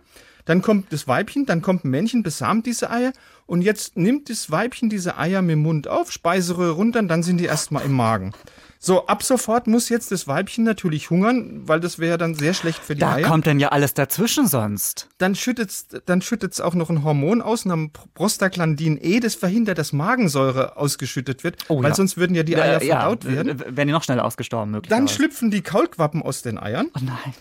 dann 0.48 0.62
kommt 0.62 0.92
das 0.94 1.06
Weibchen, 1.06 1.44
dann 1.44 1.60
kommt 1.60 1.84
ein 1.84 1.90
Männchen, 1.90 2.22
besamt 2.22 2.64
diese 2.64 2.90
Eier 2.90 3.12
und 3.44 3.60
jetzt 3.60 3.98
nimmt 3.98 4.30
das 4.30 4.50
Weibchen 4.50 4.88
diese 4.88 5.18
Eier 5.18 5.42
mit 5.42 5.52
dem 5.52 5.62
Mund 5.62 5.88
auf, 5.88 6.10
Speiseröhre 6.10 6.70
runter 6.70 7.00
und 7.00 7.08
dann 7.08 7.22
sind 7.22 7.36
die 7.36 7.44
erstmal 7.44 7.84
im 7.84 7.92
Magen. 7.92 8.32
So, 8.78 9.06
ab 9.06 9.22
sofort 9.22 9.66
muss 9.66 9.90
jetzt 9.90 10.10
das 10.10 10.26
Weibchen 10.26 10.64
natürlich 10.64 11.10
hungern, 11.10 11.68
weil 11.68 11.80
das 11.80 11.98
wäre 11.98 12.16
dann 12.16 12.34
sehr 12.34 12.54
schlecht 12.54 12.78
für 12.78 12.94
die 12.94 13.00
da 13.00 13.16
Eier. 13.16 13.22
Da 13.22 13.28
kommt 13.28 13.44
denn 13.44 13.60
ja 13.60 13.68
alles 13.68 13.92
dazwischen 13.92 14.46
sonst. 14.46 15.08
Dann 15.18 15.34
schüttet's, 15.34 15.88
dann 16.06 16.22
schüttet's 16.22 16.62
auch 16.62 16.74
noch 16.74 16.88
ein 16.88 17.04
Hormon 17.04 17.42
aus, 17.42 17.66
namens 17.66 17.90
Prostaglandin 18.14 18.98
E, 19.02 19.20
das 19.20 19.34
verhindert, 19.34 19.76
dass 19.76 19.92
Magensäure 19.92 20.78
ausgeschüttet 20.78 21.44
wird, 21.44 21.56
oh, 21.68 21.82
weil 21.82 21.90
ja. 21.90 21.94
sonst 21.94 22.16
würden 22.16 22.34
ja 22.34 22.42
die 22.42 22.56
Eier 22.56 22.80
äh, 22.80 22.86
verdaut 22.86 23.24
ja, 23.24 23.32
werden. 23.32 23.60
Wären 23.76 23.88
die 23.88 23.92
noch 23.92 24.04
schneller 24.04 24.24
ausgestorben 24.24 24.70
möglicherweise. 24.70 25.06
Dann 25.06 25.14
schlüpfen 25.14 25.50
die 25.50 25.60
Kaulquappen 25.60 26.22
aus 26.22 26.40
den 26.40 26.56
Eiern. 26.56 26.86
Oh 26.94 27.00
nein. 27.02 27.34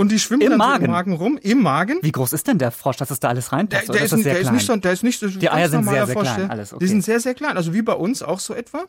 Und 0.00 0.10
die 0.10 0.18
schwimmen 0.18 0.40
Im 0.40 0.50
dann 0.50 0.58
Magen. 0.58 0.80
So 0.80 0.84
im 0.86 0.90
Magen 0.92 1.12
rum, 1.12 1.38
im 1.42 1.62
Magen. 1.62 1.98
Wie 2.00 2.10
groß 2.10 2.32
ist 2.32 2.46
denn 2.46 2.56
der 2.56 2.70
Frosch, 2.70 2.96
dass 2.96 3.10
es 3.10 3.20
da 3.20 3.28
alles 3.28 3.52
reinpasst? 3.52 3.88
Der, 3.88 3.96
der, 3.96 4.04
ist, 4.06 4.12
ist, 4.14 4.24
der 4.24 4.40
ist, 4.40 4.50
nicht 4.50 4.66
so, 4.66 4.74
der 4.74 4.92
ist 4.92 5.02
nicht 5.02 5.20
so 5.20 5.28
Die 5.28 5.50
Eier 5.50 5.68
sind 5.68 5.84
sehr, 5.84 6.06
sehr 6.06 6.14
Frosch, 6.14 6.32
klein. 6.32 6.50
Alles, 6.50 6.72
okay. 6.72 6.82
Die 6.82 6.88
sind 6.88 7.04
sehr, 7.04 7.20
sehr 7.20 7.34
klein. 7.34 7.58
Also 7.58 7.74
wie 7.74 7.82
bei 7.82 7.92
uns 7.92 8.22
auch 8.22 8.40
so 8.40 8.54
etwa. 8.54 8.84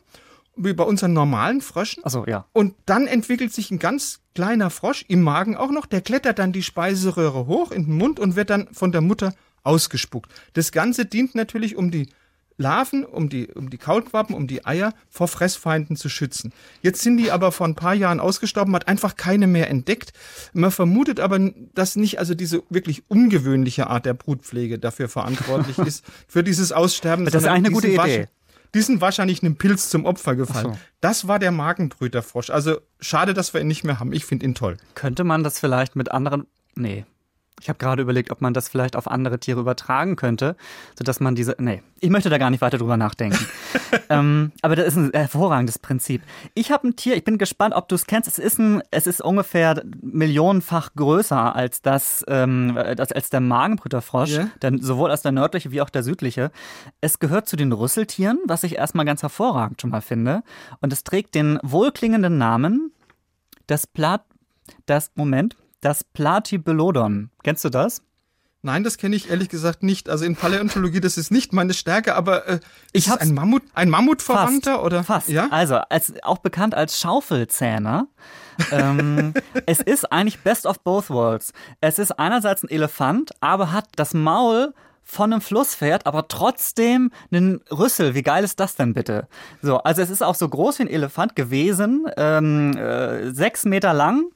Wie 0.56 0.72
bei 0.72 0.84
unseren 0.84 1.12
normalen 1.12 1.60
Fröschen. 1.60 2.02
Achso, 2.02 2.24
ja. 2.26 2.46
Und 2.54 2.74
dann 2.86 3.06
entwickelt 3.06 3.52
sich 3.52 3.70
ein 3.70 3.78
ganz 3.78 4.20
kleiner 4.34 4.70
Frosch 4.70 5.04
im 5.06 5.20
Magen 5.20 5.54
auch 5.54 5.70
noch. 5.70 5.84
Der 5.84 6.00
klettert 6.00 6.38
dann 6.38 6.54
die 6.54 6.62
Speiseröhre 6.62 7.46
hoch 7.46 7.72
in 7.72 7.84
den 7.84 7.98
Mund 7.98 8.18
und 8.18 8.34
wird 8.34 8.48
dann 8.48 8.68
von 8.72 8.90
der 8.90 9.02
Mutter 9.02 9.34
ausgespuckt. 9.64 10.32
Das 10.54 10.72
Ganze 10.72 11.04
dient 11.04 11.34
natürlich, 11.34 11.76
um 11.76 11.90
die 11.90 12.08
Larven, 12.62 13.04
um 13.04 13.28
die, 13.28 13.48
um 13.48 13.68
die 13.68 13.78
Kaulquappen, 13.78 14.34
um 14.34 14.46
die 14.46 14.64
Eier 14.64 14.94
vor 15.10 15.28
Fressfeinden 15.28 15.96
zu 15.96 16.08
schützen. 16.08 16.52
Jetzt 16.80 17.02
sind 17.02 17.18
die 17.18 17.30
aber 17.30 17.52
vor 17.52 17.66
ein 17.66 17.74
paar 17.74 17.94
Jahren 17.94 18.20
ausgestorben, 18.20 18.74
hat 18.74 18.88
einfach 18.88 19.16
keine 19.16 19.46
mehr 19.46 19.68
entdeckt. 19.68 20.12
Man 20.54 20.70
vermutet 20.70 21.20
aber, 21.20 21.38
dass 21.74 21.96
nicht 21.96 22.18
also 22.18 22.34
diese 22.34 22.62
wirklich 22.70 23.02
ungewöhnliche 23.08 23.88
Art 23.88 24.06
der 24.06 24.14
Brutpflege 24.14 24.78
dafür 24.78 25.08
verantwortlich 25.08 25.78
ist, 25.86 26.04
für 26.26 26.42
dieses 26.42 26.72
Aussterben. 26.72 27.26
Das 27.26 27.34
ist 27.34 27.46
eine 27.46 27.70
gute 27.70 27.88
Idee. 27.88 28.28
Die 28.74 28.80
sind 28.80 29.02
wahrscheinlich 29.02 29.42
einem 29.42 29.56
Pilz 29.56 29.90
zum 29.90 30.06
Opfer 30.06 30.34
gefallen. 30.34 30.72
So. 30.72 30.78
Das 31.02 31.28
war 31.28 31.38
der 31.38 31.52
Magenbrüterfrosch. 31.52 32.48
Also 32.48 32.78
schade, 33.00 33.34
dass 33.34 33.52
wir 33.52 33.60
ihn 33.60 33.66
nicht 33.66 33.84
mehr 33.84 34.00
haben. 34.00 34.14
Ich 34.14 34.24
finde 34.24 34.46
ihn 34.46 34.54
toll. 34.54 34.78
Könnte 34.94 35.24
man 35.24 35.44
das 35.44 35.58
vielleicht 35.58 35.94
mit 35.94 36.10
anderen. 36.10 36.46
Nee, 36.74 37.04
ich 37.60 37.68
habe 37.68 37.78
gerade 37.78 38.02
überlegt, 38.02 38.30
ob 38.30 38.40
man 38.40 38.54
das 38.54 38.68
vielleicht 38.68 38.96
auf 38.96 39.08
andere 39.08 39.38
Tiere 39.38 39.60
übertragen 39.60 40.16
könnte, 40.16 40.56
sodass 40.98 41.20
man 41.20 41.34
diese. 41.34 41.54
Nee, 41.58 41.82
ich 42.00 42.10
möchte 42.10 42.28
da 42.28 42.38
gar 42.38 42.50
nicht 42.50 42.60
weiter 42.60 42.78
drüber 42.78 42.96
nachdenken. 42.96 43.46
ähm, 44.08 44.52
aber 44.62 44.74
das 44.74 44.88
ist 44.88 44.96
ein 44.96 45.10
hervorragendes 45.12 45.78
Prinzip. 45.78 46.22
Ich 46.54 46.72
habe 46.72 46.88
ein 46.88 46.96
Tier, 46.96 47.16
ich 47.16 47.24
bin 47.24 47.38
gespannt, 47.38 47.74
ob 47.74 47.88
du 47.88 47.94
es 47.94 48.06
kennst. 48.06 48.28
Es 48.28 48.38
ist, 48.38 48.58
ein, 48.58 48.82
es 48.90 49.06
ist 49.06 49.20
ungefähr 49.20 49.82
millionenfach 50.00 50.94
größer 50.96 51.54
als 51.54 51.82
das, 51.82 52.24
ähm, 52.26 52.76
als, 52.76 53.12
als 53.12 53.30
der 53.30 53.40
Magenbrüterfrosch, 53.40 54.32
yeah. 54.32 54.50
denn 54.62 54.80
sowohl 54.80 55.10
als 55.10 55.22
der 55.22 55.32
nördliche 55.32 55.70
wie 55.70 55.80
auch 55.80 55.90
der 55.90 56.02
südliche. 56.02 56.50
Es 57.00 57.20
gehört 57.20 57.48
zu 57.48 57.56
den 57.56 57.72
Rüsseltieren, 57.72 58.40
was 58.46 58.64
ich 58.64 58.76
erstmal 58.76 59.06
ganz 59.06 59.22
hervorragend 59.22 59.80
schon 59.80 59.90
mal 59.90 60.02
finde. 60.02 60.42
Und 60.80 60.92
es 60.92 61.04
trägt 61.04 61.34
den 61.34 61.60
wohlklingenden 61.62 62.38
Namen 62.38 62.92
das 63.68 63.86
Plat. 63.86 64.24
Das, 64.86 65.10
Moment, 65.16 65.56
das 65.82 66.04
Platybelodon. 66.04 67.30
Kennst 67.42 67.64
du 67.64 67.68
das? 67.68 68.02
Nein, 68.64 68.84
das 68.84 68.96
kenne 68.96 69.16
ich 69.16 69.28
ehrlich 69.28 69.48
gesagt 69.48 69.82
nicht. 69.82 70.08
Also 70.08 70.24
in 70.24 70.36
Paläontologie, 70.36 71.00
das 71.00 71.18
ist 71.18 71.32
nicht 71.32 71.52
meine 71.52 71.74
Stärke, 71.74 72.14
aber 72.14 72.46
äh, 72.48 72.60
ich 72.92 73.10
habe 73.10 73.20
ein 73.20 73.34
Mammut, 73.34 73.62
ein 73.74 73.90
Mammutverwandter 73.90 74.74
fast, 74.74 74.84
oder? 74.84 75.04
Fast. 75.04 75.28
Ja. 75.28 75.48
Also 75.50 75.76
als 75.76 76.14
auch 76.22 76.38
bekannt 76.38 76.76
als 76.76 77.00
Schaufelzähner. 77.00 78.06
ähm, 78.70 79.34
es 79.66 79.80
ist 79.80 80.12
eigentlich 80.12 80.38
Best 80.40 80.64
of 80.66 80.78
both 80.78 81.10
worlds. 81.10 81.52
Es 81.80 81.98
ist 81.98 82.12
einerseits 82.12 82.62
ein 82.62 82.70
Elefant, 82.70 83.32
aber 83.40 83.72
hat 83.72 83.88
das 83.96 84.14
Maul 84.14 84.72
von 85.02 85.32
einem 85.32 85.42
Flusspferd, 85.42 86.06
aber 86.06 86.28
trotzdem 86.28 87.10
einen 87.32 87.60
Rüssel. 87.72 88.14
Wie 88.14 88.22
geil 88.22 88.44
ist 88.44 88.60
das 88.60 88.76
denn 88.76 88.94
bitte? 88.94 89.26
So, 89.60 89.78
also 89.78 90.00
es 90.02 90.10
ist 90.10 90.22
auch 90.22 90.36
so 90.36 90.48
groß 90.48 90.78
wie 90.78 90.84
ein 90.84 90.88
Elefant 90.88 91.34
gewesen, 91.34 92.06
ähm, 92.16 92.76
äh, 92.76 93.32
sechs 93.32 93.64
Meter 93.64 93.92
lang 93.92 94.26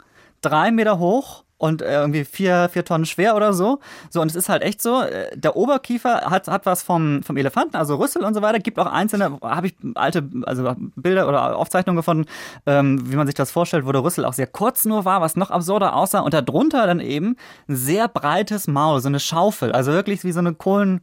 drei 0.48 0.70
Meter 0.70 0.98
hoch 0.98 1.44
und 1.58 1.80
äh, 1.80 2.00
irgendwie 2.00 2.24
vier, 2.24 2.68
vier 2.70 2.84
Tonnen 2.84 3.06
schwer 3.06 3.34
oder 3.34 3.52
so. 3.52 3.80
So, 4.10 4.20
und 4.20 4.30
es 4.30 4.36
ist 4.36 4.48
halt 4.48 4.62
echt 4.62 4.82
so, 4.82 5.02
äh, 5.02 5.36
der 5.36 5.56
Oberkiefer 5.56 6.30
hat, 6.30 6.48
hat 6.48 6.66
was 6.66 6.82
vom, 6.82 7.22
vom 7.22 7.36
Elefanten, 7.36 7.76
also 7.76 7.96
Rüssel 7.96 8.24
und 8.24 8.34
so 8.34 8.42
weiter. 8.42 8.58
Gibt 8.58 8.78
auch 8.78 8.86
einzelne, 8.86 9.38
habe 9.40 9.68
ich 9.68 9.74
alte 9.94 10.28
also 10.44 10.74
Bilder 10.96 11.28
oder 11.28 11.56
Aufzeichnungen 11.56 11.96
gefunden, 11.96 12.26
ähm, 12.66 13.10
wie 13.10 13.16
man 13.16 13.26
sich 13.26 13.34
das 13.34 13.50
vorstellt, 13.50 13.86
wo 13.86 13.92
der 13.92 14.04
Rüssel 14.04 14.24
auch 14.24 14.34
sehr 14.34 14.46
kurz 14.46 14.84
nur 14.84 15.04
war, 15.04 15.20
was 15.20 15.36
noch 15.36 15.50
absurder 15.50 15.96
aussah. 15.96 16.20
Und 16.20 16.34
darunter 16.34 16.86
dann 16.86 17.00
eben 17.00 17.36
ein 17.68 17.76
sehr 17.76 18.08
breites 18.08 18.66
Maul, 18.66 19.00
so 19.00 19.08
eine 19.08 19.20
Schaufel. 19.20 19.72
Also 19.72 19.92
wirklich 19.92 20.24
wie 20.24 20.32
so 20.32 20.40
eine 20.40 20.54
Kohlen, 20.54 21.00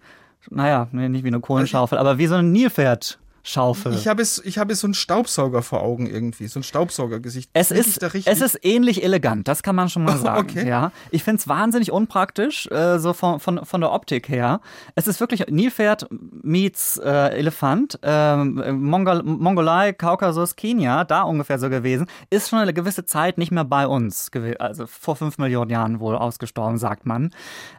naja, 0.49 0.87
nicht 0.91 1.23
wie 1.23 1.29
eine 1.29 1.39
Kohlenschaufel, 1.39 1.97
aber 1.97 2.17
wie 2.17 2.27
so 2.27 2.35
ein 2.35 2.51
Nilpferd. 2.51 3.19
Schaufel. 3.45 3.93
Ich 3.93 4.07
habe 4.07 4.21
es, 4.21 4.41
ich 4.45 4.57
habe 4.57 4.73
so 4.73 4.87
einen 4.87 4.93
Staubsauger 4.93 5.61
vor 5.61 5.81
Augen 5.81 6.07
irgendwie, 6.07 6.47
so 6.47 6.59
ein 6.59 6.63
Staubsaugergesicht. 6.63 7.49
Es 7.51 7.71
ist, 7.71 8.01
es 8.01 8.41
ist 8.41 8.59
ähnlich 8.63 9.03
elegant, 9.03 9.49
das 9.49 9.63
kann 9.63 9.75
man 9.75 9.89
schon 9.89 10.05
mal 10.05 10.17
sagen. 10.19 10.49
okay. 10.49 10.67
Ja, 10.67 10.91
ich 11.11 11.23
finde 11.23 11.39
es 11.39 11.47
wahnsinnig 11.47 11.91
unpraktisch, 11.91 12.67
äh, 12.71 12.99
so 12.99 13.11
von, 13.11 13.41
von, 13.41 13.65
von 13.65 13.81
der 13.81 13.91
Optik 13.91 14.29
her. 14.29 14.61
Es 14.95 15.07
ist 15.07 15.19
wirklich 15.19 15.45
Nilpferd 15.49 16.07
meets 16.09 16.97
äh, 16.97 17.37
Elefant, 17.37 17.99
äh, 18.01 18.37
Mongol 18.37 19.23
Mongolei, 19.23 19.91
Kaukasus, 19.91 20.55
Kenia, 20.55 21.03
da 21.03 21.23
ungefähr 21.23 21.59
so 21.59 21.69
gewesen. 21.69 22.07
Ist 22.29 22.49
schon 22.49 22.59
eine 22.59 22.73
gewisse 22.73 23.05
Zeit 23.05 23.37
nicht 23.37 23.51
mehr 23.51 23.65
bei 23.65 23.87
uns 23.87 24.31
also 24.59 24.87
vor 24.87 25.15
fünf 25.15 25.37
Millionen 25.37 25.69
Jahren 25.69 25.99
wohl 25.99 26.15
ausgestorben, 26.15 26.77
sagt 26.77 27.05
man. 27.05 27.31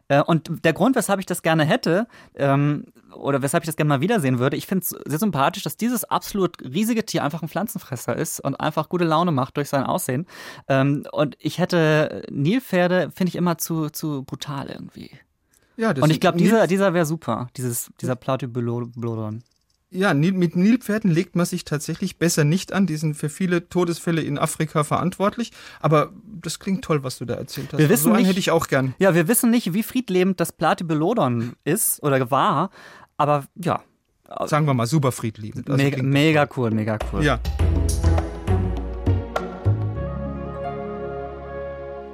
Äh, 0.08 0.22
und 0.22 0.64
der 0.64 0.72
Grund, 0.72 0.96
weshalb 0.96 1.20
ich 1.20 1.26
das 1.26 1.42
gerne 1.42 1.64
hätte, 1.64 2.06
ähm, 2.36 2.84
oder 3.14 3.42
weshalb 3.42 3.62
ich 3.62 3.66
das 3.66 3.76
gerne 3.76 3.88
mal 3.88 4.00
wiedersehen 4.00 4.38
würde, 4.38 4.56
ich 4.56 4.66
finde 4.66 4.82
es 4.82 4.88
sehr 4.88 5.18
sympathisch, 5.18 5.53
dass 5.62 5.76
dieses 5.76 6.04
absolut 6.04 6.62
riesige 6.62 7.04
Tier 7.04 7.24
einfach 7.24 7.42
ein 7.42 7.48
Pflanzenfresser 7.48 8.16
ist 8.16 8.40
und 8.40 8.54
einfach 8.56 8.88
gute 8.88 9.04
Laune 9.04 9.32
macht 9.32 9.56
durch 9.56 9.68
sein 9.68 9.84
Aussehen. 9.84 10.26
Ähm, 10.68 11.06
und 11.12 11.36
ich 11.38 11.58
hätte 11.58 12.22
Nilpferde, 12.30 13.10
finde 13.14 13.28
ich 13.28 13.36
immer 13.36 13.58
zu, 13.58 13.90
zu 13.90 14.22
brutal 14.24 14.68
irgendwie. 14.68 15.10
Ja, 15.76 15.92
das 15.92 16.04
und 16.04 16.10
ich 16.10 16.20
glaube, 16.20 16.38
dieser, 16.38 16.66
dieser 16.66 16.94
wäre 16.94 17.06
super, 17.06 17.48
dieses, 17.56 17.90
dieser 18.00 18.16
Platyblodon. 18.16 19.42
Ja, 19.90 20.12
mit 20.12 20.56
Nilpferden 20.56 21.08
legt 21.08 21.36
man 21.36 21.46
sich 21.46 21.64
tatsächlich 21.64 22.18
besser 22.18 22.42
nicht 22.42 22.72
an. 22.72 22.88
Die 22.88 22.96
sind 22.96 23.14
für 23.14 23.28
viele 23.28 23.68
Todesfälle 23.68 24.22
in 24.22 24.38
Afrika 24.38 24.82
verantwortlich. 24.82 25.52
Aber 25.78 26.12
das 26.24 26.58
klingt 26.58 26.84
toll, 26.84 27.04
was 27.04 27.18
du 27.18 27.24
da 27.24 27.34
erzählt 27.34 27.72
hast. 27.72 27.78
Wir 27.78 27.88
wissen 27.88 28.04
so 28.04 28.10
einen 28.10 28.18
nicht, 28.18 28.28
hätte 28.28 28.40
ich 28.40 28.50
auch 28.50 28.66
gern. 28.66 28.94
Ja, 28.98 29.14
wir 29.14 29.28
wissen 29.28 29.50
nicht, 29.50 29.72
wie 29.72 29.84
friedlebend 29.84 30.40
das 30.40 30.50
Platybelodon 30.50 31.52
ist 31.62 32.02
oder 32.02 32.28
war. 32.32 32.70
Aber 33.16 33.46
ja. 33.54 33.82
Sagen 34.46 34.66
wir 34.66 34.74
mal, 34.74 34.86
super 34.86 35.12
friedliebend. 35.12 35.70
Also 35.70 35.82
mega, 35.82 36.02
mega 36.02 36.48
cool, 36.56 36.70
mega 36.70 36.98
cool. 37.12 37.24
Ja. 37.24 37.38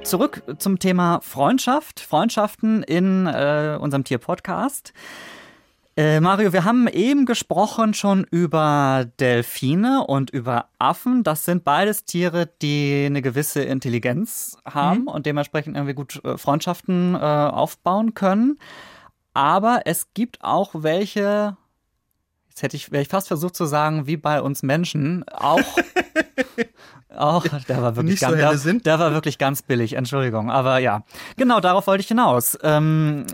Zurück 0.03 0.43
zum 0.57 0.79
Thema 0.79 1.19
Freundschaft, 1.21 1.99
Freundschaften 1.99 2.83
in 2.83 3.27
äh, 3.27 3.77
unserem 3.79 4.03
Tier-Podcast. 4.03 4.93
Äh, 5.97 6.21
Mario, 6.21 6.53
wir 6.53 6.63
haben 6.63 6.87
eben 6.87 7.25
gesprochen 7.25 7.93
schon 7.93 8.25
über 8.31 9.05
Delfine 9.19 10.05
und 10.07 10.29
über 10.29 10.65
Affen. 10.79 11.23
Das 11.23 11.43
sind 11.43 11.65
beides 11.65 12.05
Tiere, 12.05 12.49
die 12.61 13.03
eine 13.05 13.21
gewisse 13.21 13.61
Intelligenz 13.61 14.57
haben 14.65 15.01
mhm. 15.01 15.07
und 15.09 15.25
dementsprechend 15.25 15.75
irgendwie 15.75 15.93
gut 15.93 16.23
äh, 16.23 16.37
Freundschaften 16.37 17.15
äh, 17.15 17.17
aufbauen 17.17 18.13
können. 18.13 18.57
Aber 19.33 19.81
es 19.85 20.13
gibt 20.13 20.43
auch 20.43 20.71
welche, 20.75 21.57
jetzt 22.61 22.63
hätte 22.63 22.77
ich, 22.77 22.91
wäre 22.91 23.01
ich 23.01 23.09
fast 23.09 23.27
versucht 23.27 23.55
zu 23.55 23.65
sagen, 23.65 24.07
wie 24.07 24.17
bei 24.17 24.41
uns 24.41 24.63
Menschen, 24.63 25.25
auch 25.29 25.59
Auch, 27.13 27.45
der 27.67 27.81
war 27.81 27.97
wirklich 27.97 28.13
Nicht 28.13 28.21
ganz, 28.21 28.31
so 28.33 28.37
der, 28.37 28.57
sind. 28.57 28.85
der 28.85 28.97
war 28.97 29.11
wirklich 29.11 29.37
ganz 29.37 29.61
billig, 29.61 29.93
Entschuldigung. 29.93 30.49
Aber 30.49 30.77
ja, 30.77 31.03
genau, 31.35 31.59
darauf 31.59 31.85
wollte 31.87 32.01
ich 32.01 32.07
hinaus. 32.07 32.57
Ähm, 32.63 33.25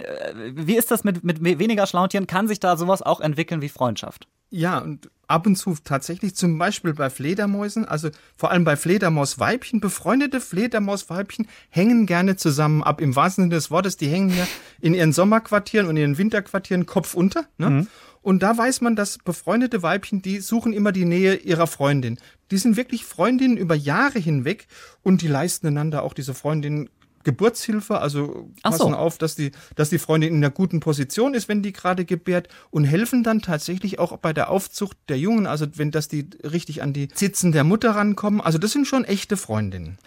wie 0.56 0.76
ist 0.76 0.90
das 0.90 1.04
mit, 1.04 1.24
mit 1.24 1.44
weniger 1.44 1.86
schlauen 1.86 2.10
Tieren? 2.10 2.26
Kann 2.26 2.48
sich 2.48 2.60
da 2.60 2.76
sowas 2.76 3.04
auch 3.04 3.22
entwickeln 3.22 3.62
wie 3.62 3.70
Freundschaft? 3.70 4.28
Ja, 4.50 4.80
und 4.80 5.12
ab 5.28 5.46
und 5.46 5.58
zu 5.58 5.76
tatsächlich, 5.84 6.36
zum 6.36 6.58
Beispiel 6.58 6.94
bei 6.96 7.12
Fledermäusen, 7.12 7.86
also 7.86 8.10
vor 8.36 8.50
allem 8.50 8.64
bei 8.64 8.78
Fledermausweibchen, 8.78 9.80
befreundete 9.80 10.42
Fledermausweibchen 10.42 11.48
hängen 11.70 12.08
gerne 12.08 12.36
zusammen 12.36 12.82
ab. 12.82 13.00
Im 13.00 13.16
wahrsten 13.16 13.44
Sinne 13.44 13.56
des 13.56 13.70
Wortes, 13.70 13.98
die 13.98 14.08
hängen 14.08 14.36
ja 14.36 14.48
in 14.82 14.96
ihren 14.96 15.14
Sommerquartieren 15.14 15.88
und 15.88 15.98
ihren 15.98 16.18
Winterquartieren 16.18 16.88
Kopf 16.88 17.14
unter. 17.14 17.46
Ne? 17.58 17.70
Mhm. 17.70 17.88
Und 18.22 18.44
da 18.44 18.58
weiß 18.58 18.82
man, 18.82 18.96
dass 18.96 19.18
befreundete 19.18 19.84
Weibchen, 19.84 20.22
die 20.22 20.40
suchen 20.40 20.74
immer 20.74 20.92
die 20.92 21.06
Nähe 21.06 21.36
ihrer 21.36 21.68
Freundin. 21.68 22.18
Die 22.52 22.58
sind 22.58 22.78
wirklich 22.78 23.06
Freundinnen 23.06 23.58
über 23.58 23.76
Jahre 23.76 24.20
hinweg 24.20 24.68
und 25.04 25.22
die 25.22 25.28
leisten 25.28 25.68
einander 25.68 26.04
auch 26.04 26.14
diese 26.14 26.34
Freundinnen 26.34 26.90
Geburtshilfe, 27.28 28.00
also 28.00 28.50
passen 28.64 28.78
so. 28.78 28.96
auf, 28.96 29.18
dass 29.18 29.36
die, 29.36 29.52
dass 29.76 29.90
die 29.90 29.98
Freundin 30.00 30.30
in 30.30 30.38
einer 30.38 30.50
guten 30.50 30.80
Position 30.80 31.34
ist, 31.34 31.50
wenn 31.50 31.62
die 31.62 31.74
gerade 31.74 32.06
gebärt 32.06 32.48
und 32.72 32.86
helfen 32.86 33.22
dann 33.22 33.42
tatsächlich 33.42 34.00
auch 34.00 34.16
bei 34.16 34.32
der 34.32 34.50
Aufzucht 34.50 34.98
der 35.10 35.20
Jungen, 35.20 35.46
also 35.46 35.66
wenn 35.74 35.92
das 35.92 36.08
die 36.08 36.30
richtig 36.42 36.82
an 36.82 36.94
die 36.94 37.10
Zitzen 37.10 37.52
der 37.52 37.66
Mutter 37.66 37.92
rankommen. 37.92 38.40
Also 38.40 38.60
das 38.60 38.72
sind 38.72 38.88
schon 38.88 39.04
echte 39.04 39.36
Freundinnen. 39.36 39.98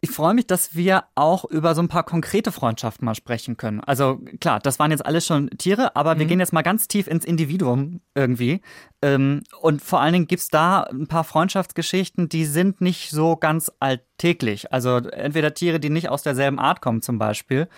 Ich 0.00 0.10
freue 0.10 0.32
mich, 0.32 0.46
dass 0.46 0.74
wir 0.74 1.04
auch 1.16 1.44
über 1.44 1.74
so 1.74 1.82
ein 1.82 1.88
paar 1.88 2.04
konkrete 2.04 2.50
Freundschaften 2.50 3.04
mal 3.04 3.14
sprechen 3.14 3.58
können. 3.58 3.80
Also 3.80 4.18
klar, 4.40 4.58
das 4.58 4.78
waren 4.78 4.90
jetzt 4.90 5.04
alles 5.04 5.26
schon 5.26 5.50
Tiere, 5.50 5.96
aber 5.96 6.16
wir 6.16 6.24
mhm. 6.24 6.30
gehen 6.30 6.40
jetzt 6.40 6.54
mal 6.54 6.62
ganz 6.62 6.88
tief 6.88 7.08
ins 7.08 7.26
Individuum 7.26 8.00
irgendwie. 8.14 8.62
Ähm, 9.02 9.42
und 9.60 9.82
vor 9.82 10.00
allen 10.00 10.12
Dingen 10.12 10.26
gibt 10.26 10.42
es 10.42 10.48
da 10.48 10.82
ein 10.82 11.08
paar 11.08 11.24
Freundschaftsgeschichten, 11.24 12.28
die 12.28 12.44
sind 12.44 12.80
nicht 12.80 13.10
so 13.10 13.36
ganz 13.36 13.72
alltäglich. 13.80 14.72
Also 14.72 14.96
entweder 14.96 15.54
Tiere, 15.54 15.80
die 15.80 15.90
nicht 15.90 16.08
aus 16.10 16.22
derselben 16.22 16.58
Art 16.58 16.69
kommen 16.78 17.02
zum 17.02 17.18
Beispiel. 17.18 17.68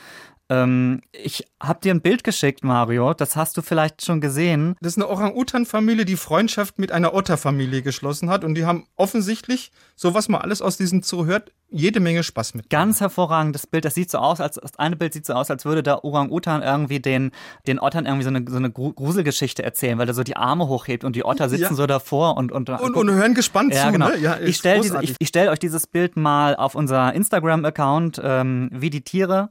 Ähm, 0.52 1.00
ich 1.12 1.46
habe 1.62 1.80
dir 1.80 1.94
ein 1.94 2.02
Bild 2.02 2.24
geschickt, 2.24 2.62
Mario. 2.62 3.14
Das 3.14 3.36
hast 3.36 3.56
du 3.56 3.62
vielleicht 3.62 4.04
schon 4.04 4.20
gesehen. 4.20 4.76
Das 4.80 4.92
ist 4.92 4.98
eine 4.98 5.08
Orang-Utan-Familie, 5.08 6.04
die 6.04 6.16
Freundschaft 6.16 6.78
mit 6.78 6.92
einer 6.92 7.14
Otter-Familie 7.14 7.80
geschlossen 7.80 8.28
hat. 8.28 8.44
Und 8.44 8.54
die 8.54 8.66
haben 8.66 8.86
offensichtlich, 8.96 9.72
so 9.96 10.12
was 10.12 10.28
man 10.28 10.42
alles 10.42 10.60
aus 10.60 10.76
diesem 10.76 11.02
Zoo 11.02 11.24
hört, 11.24 11.52
jede 11.70 12.00
Menge 12.00 12.22
Spaß 12.22 12.52
mit. 12.52 12.68
Ganz 12.68 13.00
hervorragendes 13.00 13.66
Bild. 13.66 13.86
Das 13.86 13.94
sieht 13.94 14.10
so 14.10 14.18
aus, 14.18 14.40
als 14.40 14.56
das 14.56 14.78
eine 14.78 14.94
Bild 14.94 15.14
sieht 15.14 15.24
so 15.24 15.32
aus, 15.32 15.50
als 15.50 15.64
würde 15.64 15.82
der 15.82 16.04
Orang-Utan 16.04 16.62
irgendwie 16.62 17.00
den, 17.00 17.30
den 17.66 17.78
Ottern 17.78 18.04
irgendwie 18.04 18.24
so 18.24 18.28
eine, 18.28 18.44
so 18.46 18.56
eine 18.56 18.70
Gruselgeschichte 18.70 19.62
erzählen, 19.62 19.96
weil 19.96 20.08
er 20.08 20.14
so 20.14 20.22
die 20.22 20.36
Arme 20.36 20.68
hochhebt 20.68 21.02
und 21.02 21.16
die 21.16 21.24
Otter 21.24 21.48
sitzen 21.48 21.62
ja. 21.62 21.74
so 21.74 21.86
davor 21.86 22.36
und 22.36 22.52
und, 22.52 22.68
und, 22.68 22.94
und 22.94 23.10
hören 23.10 23.32
gespannt 23.32 23.72
ja, 23.72 23.86
zu. 23.86 23.92
Genau. 23.92 24.08
Ne? 24.08 24.18
Ja, 24.18 24.38
ich 24.38 24.58
stelle 24.58 24.82
ich, 25.00 25.14
ich 25.18 25.28
stell 25.28 25.48
euch 25.48 25.60
dieses 25.60 25.86
Bild 25.86 26.16
mal 26.16 26.56
auf 26.56 26.74
unser 26.74 27.14
Instagram-Account, 27.14 28.20
ähm, 28.22 28.68
wie 28.70 28.90
die 28.90 29.00
Tiere. 29.00 29.48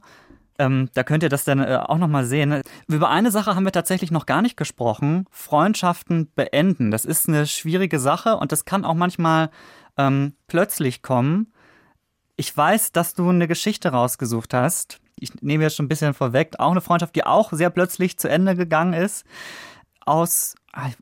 Ähm, 0.62 0.88
da 0.94 1.02
könnt 1.02 1.22
ihr 1.24 1.28
das 1.28 1.44
dann 1.44 1.58
äh, 1.58 1.78
auch 1.82 1.98
nochmal 1.98 2.24
sehen. 2.24 2.62
Über 2.86 3.10
eine 3.10 3.30
Sache 3.32 3.56
haben 3.56 3.64
wir 3.64 3.72
tatsächlich 3.72 4.10
noch 4.10 4.26
gar 4.26 4.42
nicht 4.42 4.56
gesprochen. 4.56 5.26
Freundschaften 5.30 6.30
beenden. 6.34 6.90
Das 6.90 7.04
ist 7.04 7.28
eine 7.28 7.46
schwierige 7.46 7.98
Sache 7.98 8.36
und 8.36 8.52
das 8.52 8.64
kann 8.64 8.84
auch 8.84 8.94
manchmal 8.94 9.50
ähm, 9.96 10.34
plötzlich 10.46 11.02
kommen. 11.02 11.52
Ich 12.36 12.56
weiß, 12.56 12.92
dass 12.92 13.14
du 13.14 13.28
eine 13.28 13.48
Geschichte 13.48 13.88
rausgesucht 13.90 14.54
hast. 14.54 15.00
Ich 15.18 15.34
nehme 15.42 15.64
jetzt 15.64 15.76
schon 15.76 15.86
ein 15.86 15.88
bisschen 15.88 16.14
vorweg. 16.14 16.54
Auch 16.58 16.70
eine 16.70 16.80
Freundschaft, 16.80 17.16
die 17.16 17.24
auch 17.24 17.52
sehr 17.52 17.70
plötzlich 17.70 18.18
zu 18.18 18.28
Ende 18.28 18.54
gegangen 18.54 18.92
ist. 18.92 19.24
Aus, 20.04 20.54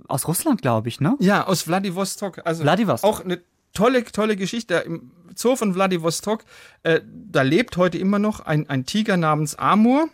aus 0.09 0.27
Russland, 0.27 0.61
glaube 0.63 0.89
ich, 0.89 1.01
ne? 1.01 1.17
Ja, 1.21 1.47
aus 1.47 1.63
Vladivostok. 1.63 2.43
Also 2.45 2.63
Vladivostok. 2.63 3.09
auch 3.09 3.25
eine 3.25 3.41
tolle, 3.73 4.05
tolle 4.05 4.37
Geschichte. 4.37 4.75
Im 4.87 5.13
Zoo 5.35 5.57
von 5.57 5.75
Vladivostok, 5.75 6.45
äh, 6.83 7.01
da 7.05 7.43
lebt 7.43 7.77
heute 7.77 7.99
immer 7.99 8.19
noch 8.19 8.41
ein, 8.41 8.69
ein 8.69 8.85
Tiger 8.85 9.17
namens 9.17 9.55
Amur. 9.55 10.09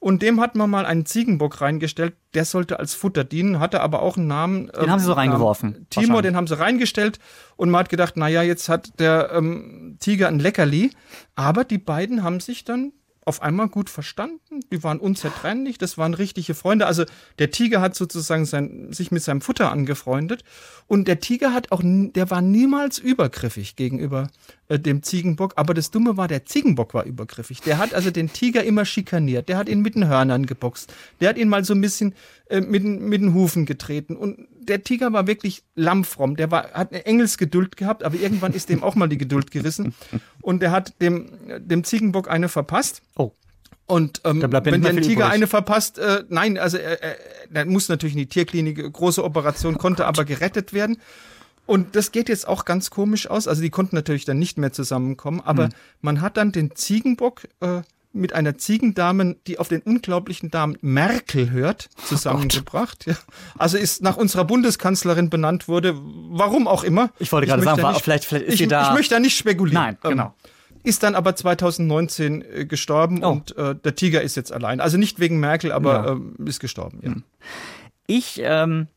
Und 0.00 0.22
dem 0.22 0.40
hat 0.40 0.56
man 0.56 0.70
mal 0.70 0.86
einen 0.86 1.04
Ziegenbock 1.04 1.60
reingestellt, 1.60 2.14
der 2.32 2.46
sollte 2.46 2.78
als 2.78 2.94
Futter 2.94 3.22
dienen, 3.22 3.60
hatte 3.60 3.82
aber 3.82 4.00
auch 4.00 4.16
einen 4.16 4.28
Namen. 4.28 4.68
Den 4.68 4.84
ähm, 4.84 4.90
haben 4.90 4.98
sie 4.98 5.04
so 5.04 5.12
reingeworfen. 5.12 5.86
Timor, 5.90 6.22
den 6.22 6.36
haben 6.36 6.46
sie 6.46 6.58
reingestellt 6.58 7.18
und 7.56 7.70
man 7.70 7.80
hat 7.80 7.90
gedacht, 7.90 8.16
naja, 8.16 8.42
jetzt 8.42 8.70
hat 8.70 8.98
der 8.98 9.30
ähm, 9.34 9.98
Tiger 10.00 10.28
ein 10.28 10.38
Leckerli. 10.38 10.92
Aber 11.34 11.64
die 11.64 11.76
beiden 11.76 12.22
haben 12.22 12.40
sich 12.40 12.64
dann 12.64 12.92
auf 13.24 13.42
einmal 13.42 13.68
gut 13.68 13.90
verstanden. 13.90 14.60
Die 14.72 14.82
waren 14.82 14.98
unzertrennlich, 14.98 15.78
das 15.78 15.98
waren 15.98 16.14
richtige 16.14 16.54
Freunde. 16.54 16.86
Also 16.86 17.04
der 17.38 17.50
Tiger 17.50 17.80
hat 17.80 17.94
sozusagen 17.94 18.46
sein, 18.46 18.92
sich 18.92 19.10
mit 19.10 19.22
seinem 19.22 19.40
Futter 19.40 19.70
angefreundet 19.70 20.42
und 20.86 21.06
der 21.06 21.20
Tiger 21.20 21.52
hat 21.52 21.70
auch, 21.70 21.82
der 21.84 22.30
war 22.30 22.42
niemals 22.42 22.98
übergriffig 22.98 23.76
gegenüber 23.76 24.28
äh, 24.68 24.78
dem 24.78 25.02
Ziegenbock. 25.02 25.52
Aber 25.56 25.74
das 25.74 25.90
Dumme 25.90 26.16
war, 26.16 26.28
der 26.28 26.46
Ziegenbock 26.46 26.94
war 26.94 27.04
übergriffig. 27.04 27.60
Der 27.60 27.78
hat 27.78 27.94
also 27.94 28.10
den 28.10 28.32
Tiger 28.32 28.64
immer 28.64 28.84
schikaniert. 28.84 29.48
Der 29.48 29.56
hat 29.56 29.68
ihn 29.68 29.82
mit 29.82 29.94
den 29.94 30.08
Hörnern 30.08 30.46
geboxt. 30.46 30.92
Der 31.20 31.28
hat 31.28 31.38
ihn 31.38 31.48
mal 31.48 31.64
so 31.64 31.74
ein 31.74 31.80
bisschen 31.80 32.14
äh, 32.48 32.60
mit, 32.60 32.82
mit 32.84 33.20
den 33.20 33.34
Hufen 33.34 33.66
getreten. 33.66 34.16
Und 34.16 34.48
der 34.60 34.82
Tiger 34.82 35.12
war 35.12 35.26
wirklich 35.26 35.62
lammfromm. 35.74 36.36
Der 36.36 36.50
war, 36.50 36.72
hat 36.72 36.92
eine 36.92 37.04
Engelsgeduld 37.06 37.76
gehabt, 37.76 38.04
aber 38.04 38.16
irgendwann 38.16 38.52
ist 38.52 38.68
dem 38.68 38.82
auch 38.82 38.94
mal 38.94 39.08
die 39.08 39.18
Geduld 39.18 39.50
gerissen. 39.50 39.94
Und 40.40 40.60
der 40.60 40.70
hat 40.70 41.00
dem, 41.00 41.30
dem 41.58 41.84
Ziegenbock 41.84 42.30
eine 42.30 42.48
verpasst. 42.48 43.02
Oh. 43.16 43.32
Und 43.86 44.20
ähm, 44.24 44.40
wenn 44.40 44.82
der 44.82 45.02
Tiger 45.02 45.28
eine 45.28 45.48
verpasst, 45.48 45.98
äh, 45.98 46.22
nein, 46.28 46.58
also 46.58 46.76
er, 46.76 47.02
er, 47.02 47.16
er 47.52 47.64
muss 47.64 47.88
natürlich 47.88 48.14
in 48.14 48.20
die 48.20 48.28
Tierklinik, 48.28 48.92
große 48.92 49.24
Operation, 49.24 49.78
konnte 49.78 50.04
oh 50.04 50.06
aber 50.06 50.24
gerettet 50.24 50.72
werden. 50.72 50.98
Und 51.66 51.96
das 51.96 52.12
geht 52.12 52.28
jetzt 52.28 52.46
auch 52.46 52.64
ganz 52.64 52.90
komisch 52.90 53.28
aus. 53.28 53.48
Also 53.48 53.62
die 53.62 53.70
konnten 53.70 53.96
natürlich 53.96 54.24
dann 54.24 54.38
nicht 54.38 54.58
mehr 54.58 54.72
zusammenkommen, 54.72 55.40
aber 55.44 55.66
mhm. 55.66 55.72
man 56.02 56.20
hat 56.20 56.36
dann 56.36 56.52
den 56.52 56.74
Ziegenbock 56.76 57.48
äh, 57.60 57.82
mit 58.12 58.32
einer 58.32 58.58
Ziegendame, 58.58 59.36
die 59.46 59.58
auf 59.58 59.68
den 59.68 59.82
unglaublichen 59.82 60.50
Namen 60.52 60.76
Merkel 60.80 61.50
hört, 61.50 61.88
oh 61.96 62.06
zusammengebracht. 62.06 63.04
Oh 63.06 63.10
ja. 63.10 63.16
Also 63.58 63.78
ist 63.78 64.02
nach 64.02 64.16
unserer 64.16 64.44
Bundeskanzlerin 64.44 65.30
benannt 65.30 65.68
wurde, 65.68 65.94
warum 65.96 66.66
auch 66.66 66.82
immer. 66.82 67.10
Ich 67.18 67.30
wollte 67.30 67.46
gerade 67.46 67.62
sagen, 67.62 67.82
nicht, 67.82 68.02
vielleicht, 68.02 68.24
vielleicht 68.24 68.46
ist 68.46 68.54
ich, 68.54 68.60
sie 68.60 68.68
da. 68.68 68.88
Ich 68.88 68.94
möchte 68.94 69.14
da 69.14 69.20
nicht 69.20 69.36
spekulieren. 69.36 69.82
Nein, 69.82 69.98
genau. 70.02 70.24
Ähm, 70.24 70.50
ist 70.82 71.02
dann 71.02 71.14
aber 71.14 71.36
2019 71.36 72.42
äh, 72.42 72.64
gestorben 72.64 73.22
oh. 73.22 73.30
und 73.30 73.56
äh, 73.56 73.74
der 73.74 73.94
Tiger 73.94 74.22
ist 74.22 74.36
jetzt 74.36 74.52
allein. 74.52 74.80
Also 74.80 74.96
nicht 74.96 75.20
wegen 75.20 75.38
Merkel, 75.38 75.72
aber 75.72 75.92
ja. 75.92 76.12
ähm, 76.12 76.36
ist 76.46 76.60
gestorben. 76.60 77.00
Ja. 77.02 77.10
Hm. 77.10 77.22
Ich 78.06 78.40
ähm, 78.42 78.88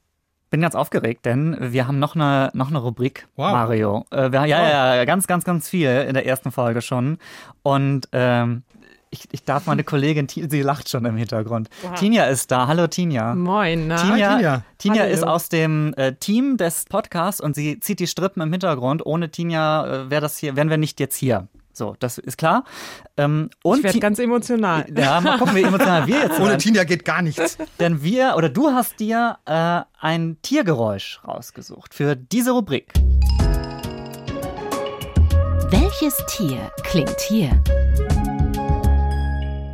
bin 0.49 0.61
ganz 0.61 0.75
aufgeregt, 0.75 1.25
denn 1.25 1.57
wir 1.59 1.87
haben 1.87 1.99
noch 1.99 2.15
eine, 2.15 2.51
noch 2.53 2.69
eine 2.69 2.79
Rubrik, 2.79 3.27
wow. 3.35 3.51
Mario. 3.51 4.05
Äh, 4.11 4.31
wir, 4.31 4.45
ja, 4.45 4.59
wow. 4.59 4.69
ja, 4.69 5.05
ganz, 5.05 5.27
ganz, 5.27 5.43
ganz 5.43 5.69
viel 5.69 5.89
in 5.89 6.13
der 6.13 6.25
ersten 6.25 6.51
Folge 6.51 6.81
schon. 6.81 7.17
Und 7.63 8.07
ähm, 8.11 8.63
ich, 9.13 9.27
ich 9.31 9.43
darf 9.43 9.67
meine 9.67 9.83
Kollegin, 9.85 10.27
sie 10.27 10.61
lacht 10.61 10.89
schon 10.89 11.05
im 11.05 11.15
Hintergrund. 11.15 11.69
Wow. 11.83 11.93
Tinja 11.93 12.25
ist 12.25 12.51
da. 12.51 12.67
Hallo 12.67 12.87
Tinja. 12.87 13.35
Moin. 13.35 13.87
Na? 13.87 13.95
Tinja, 13.95 14.29
Hi, 14.31 14.35
Tinja. 14.37 14.63
Tinja 14.79 15.03
ist 15.05 15.23
aus 15.25 15.49
dem 15.49 15.93
äh, 15.95 16.13
Team 16.15 16.57
des 16.57 16.85
Podcasts 16.85 17.39
und 17.39 17.55
sie 17.55 17.79
zieht 17.79 17.99
die 17.99 18.07
Strippen 18.07 18.41
im 18.41 18.51
Hintergrund. 18.51 19.05
Ohne 19.05 19.29
Tinja 19.29 19.85
äh, 19.85 20.09
wäre 20.09 20.21
das 20.21 20.37
hier, 20.37 20.55
wären 20.55 20.69
wir 20.69 20.77
nicht 20.77 20.99
jetzt 20.99 21.15
hier. 21.15 21.47
So, 21.75 21.95
das 21.99 22.19
ist 22.19 22.37
klar. 22.37 22.65
Ähm, 23.17 23.49
und 23.63 23.79
ich 23.79 23.83
werde 23.83 23.99
ganz 23.99 24.19
emotional. 24.19 24.85
Ja, 24.95 25.19
mal 25.21 25.39
gucken, 25.39 25.55
wie 25.55 25.63
emotional 25.63 26.05
wir 26.05 26.19
jetzt 26.19 26.35
sind. 26.35 26.45
Ohne 26.45 26.57
Tinja 26.57 26.83
geht 26.83 27.05
gar 27.05 27.21
nichts. 27.21 27.57
Denn 27.79 28.03
wir, 28.03 28.33
oder 28.35 28.49
du 28.49 28.69
hast 28.69 28.99
dir 28.99 29.37
äh, 29.45 29.81
ein 29.99 30.37
Tiergeräusch 30.41 31.21
rausgesucht 31.27 31.93
für 31.93 32.15
diese 32.15 32.51
Rubrik. 32.51 32.93
Welches 35.71 36.23
Tier 36.27 36.71
klingt 36.83 37.19
hier? 37.21 37.49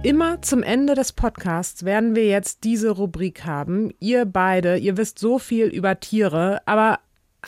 Immer 0.02 0.42
zum 0.42 0.64
Ende 0.64 0.96
des 0.96 1.12
Podcasts 1.12 1.84
werden 1.84 2.16
wir 2.16 2.26
jetzt 2.26 2.64
diese 2.64 2.92
Rubrik 2.92 3.44
haben. 3.44 3.92
Ihr 4.00 4.24
beide, 4.24 4.78
ihr 4.78 4.96
wisst 4.96 5.20
so 5.20 5.40
viel 5.40 5.66
über 5.66 6.00
Tiere, 6.00 6.62
aber 6.66 7.00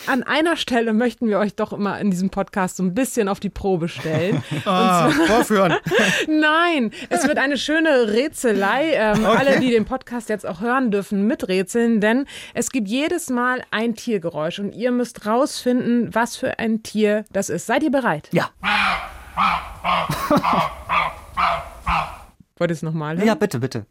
an 0.05 0.23
einer 0.23 0.57
Stelle 0.57 0.91
möchten 0.91 1.29
wir 1.29 1.39
euch 1.39 1.55
doch 1.55 1.71
immer 1.71 1.97
in 2.01 2.11
diesem 2.11 2.29
Podcast 2.29 2.75
so 2.75 2.83
ein 2.83 2.93
bisschen 2.93 3.29
auf 3.29 3.39
die 3.39 3.49
Probe 3.49 3.87
stellen. 3.87 4.43
ah, 4.65 5.09
vorführen. 5.09 5.75
Nein, 6.27 6.91
es 7.09 7.25
wird 7.25 7.37
eine 7.37 7.57
schöne 7.57 8.11
Rätselei. 8.11 8.95
Ähm, 8.95 9.23
okay. 9.23 9.37
Alle, 9.37 9.59
die 9.61 9.69
den 9.69 9.85
Podcast 9.85 10.27
jetzt 10.27 10.45
auch 10.45 10.59
hören 10.59 10.91
dürfen, 10.91 11.25
miträtseln, 11.27 12.01
denn 12.01 12.25
es 12.53 12.71
gibt 12.71 12.89
jedes 12.89 13.29
Mal 13.29 13.63
ein 13.71 13.95
Tiergeräusch 13.95 14.59
und 14.59 14.73
ihr 14.73 14.91
müsst 14.91 15.25
rausfinden, 15.25 16.13
was 16.13 16.35
für 16.35 16.59
ein 16.59 16.83
Tier 16.83 17.23
das 17.31 17.49
ist. 17.49 17.65
Seid 17.65 17.83
ihr 17.83 17.91
bereit? 17.91 18.27
Ja. 18.33 18.49
Wollt 22.61 22.69
ihr 22.69 22.75
es 22.75 22.83
nochmal 22.83 23.17
hören? 23.17 23.25
Ja, 23.25 23.33
bitte, 23.33 23.57
bitte. 23.57 23.87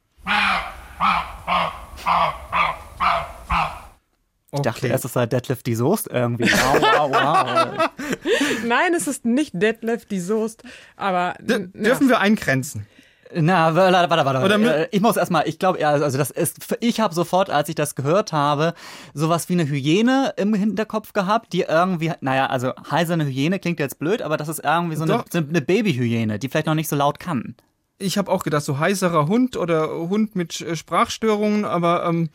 Ich 4.53 4.61
dachte 4.61 4.87
erst, 4.87 5.05
es 5.05 5.13
sei 5.13 5.27
Deadlift 5.27 5.67
die 5.67 5.75
Soest 5.75 6.07
irgendwie. 6.09 6.45
Wow, 6.45 6.81
wow, 6.81 7.11
wow. 7.11 7.91
Nein, 8.65 8.95
es 8.95 9.09
ist 9.09 9.25
nicht 9.25 9.61
Deadlift 9.61 10.13
die 10.13 10.21
Soest, 10.21 10.63
aber. 10.95 11.35
D 11.41 11.67
dürfen 11.75 12.09
wir 12.09 12.21
eingrenzen? 12.21 12.87
Na, 13.35 13.75
warte, 13.75 14.09
warte, 14.09 14.25
warte. 14.25 14.45
Oder 14.45 14.93
ich 14.93 15.01
muss 15.01 15.17
erstmal, 15.17 15.49
ich 15.49 15.59
glaube, 15.59 15.85
also 15.85 16.17
das 16.17 16.31
ist, 16.31 16.77
ich 16.79 17.01
habe 17.01 17.13
sofort, 17.13 17.51
als 17.51 17.69
ich 17.69 17.75
das 17.75 17.97
gehört 17.97 18.33
habe, 18.33 18.75
sowas 19.15 19.49
wie 19.49 19.55
eine 19.55 19.69
Hyäne 19.69 20.35
im 20.37 20.55
Hinterkopf 20.55 21.13
gehabt, 21.13 21.53
die 21.53 21.63
irgendwie, 21.63 22.13
naja, 22.21 22.47
also 22.47 22.73
heiserne 22.89 23.25
Hyäne 23.25 23.59
klingt 23.59 23.81
jetzt 23.81 23.99
blöd, 23.99 24.23
aber 24.23 24.37
das 24.37 24.49
ist 24.49 24.63
irgendwie 24.63 24.95
so 24.95 25.03
eine, 25.03 25.25
eine 25.33 25.61
Babyhyäne, 25.61 26.39
die 26.39 26.49
vielleicht 26.49 26.67
noch 26.67 26.75
nicht 26.75 26.89
so 26.89 26.95
laut 26.95 27.19
kann. 27.19 27.57
Ich 28.01 28.19
habe 28.19 28.31
auch 28.31 28.43
gedacht, 28.43 28.65
so 28.65 28.79
heiserer 28.79 29.29
Hund 29.29 29.57
oder 29.57 29.89
Hund 29.91 30.35
mit 30.35 30.53
Sprachstörungen, 30.53 31.65
aber 31.65 32.05
ähm, 32.07 32.31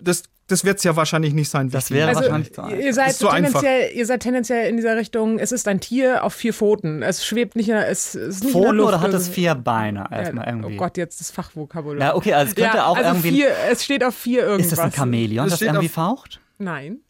das 0.00 0.22
das 0.48 0.64
wird 0.64 0.78
es 0.78 0.84
ja 0.84 0.96
wahrscheinlich 0.96 1.34
nicht 1.34 1.50
sein. 1.50 1.68
Das 1.68 1.90
wäre 1.90 2.08
also, 2.08 2.22
wahrscheinlich 2.22 2.54
zu 2.54 2.62
ihr 2.68 2.94
seid, 2.94 3.14
so 3.14 3.28
tendenziell, 3.28 3.92
ihr 3.94 4.06
seid 4.06 4.20
tendenziell 4.20 4.70
in 4.70 4.76
dieser 4.76 4.96
Richtung, 4.96 5.38
es 5.38 5.52
ist 5.52 5.68
ein 5.68 5.78
Tier 5.78 6.24
auf 6.24 6.32
vier 6.32 6.54
Pfoten. 6.54 7.02
Es 7.02 7.24
schwebt 7.24 7.54
nicht, 7.54 7.68
in, 7.68 7.76
es 7.76 8.14
ist 8.14 8.44
nicht 8.44 8.52
Pfoten 8.52 8.70
in 8.70 8.76
der 8.76 8.84
Luft. 8.84 8.88
oder 8.88 9.00
hat 9.02 9.12
es 9.12 9.28
vier 9.28 9.54
Beine? 9.54 10.06
Erstmal 10.10 10.46
ja, 10.46 10.52
irgendwie. 10.52 10.74
Oh 10.74 10.78
Gott, 10.78 10.96
jetzt 10.96 11.20
das 11.20 11.30
Fachvokabular. 11.30 12.08
Ja, 12.08 12.16
okay, 12.16 12.32
also 12.32 12.48
es 12.48 12.56
könnte 12.56 12.78
ja, 12.78 12.86
auch 12.86 12.96
also 12.96 13.10
irgendwie. 13.10 13.30
Vier, 13.30 13.50
es 13.70 13.84
steht 13.84 14.02
auf 14.02 14.14
vier 14.14 14.42
irgendwas. 14.42 14.72
Ist 14.72 14.78
das 14.78 14.84
ein 14.86 14.92
Chamäleon, 14.92 15.44
das, 15.44 15.58
das 15.58 15.68
irgendwie 15.68 15.88
faucht? 15.88 16.40
Nein. 16.56 17.00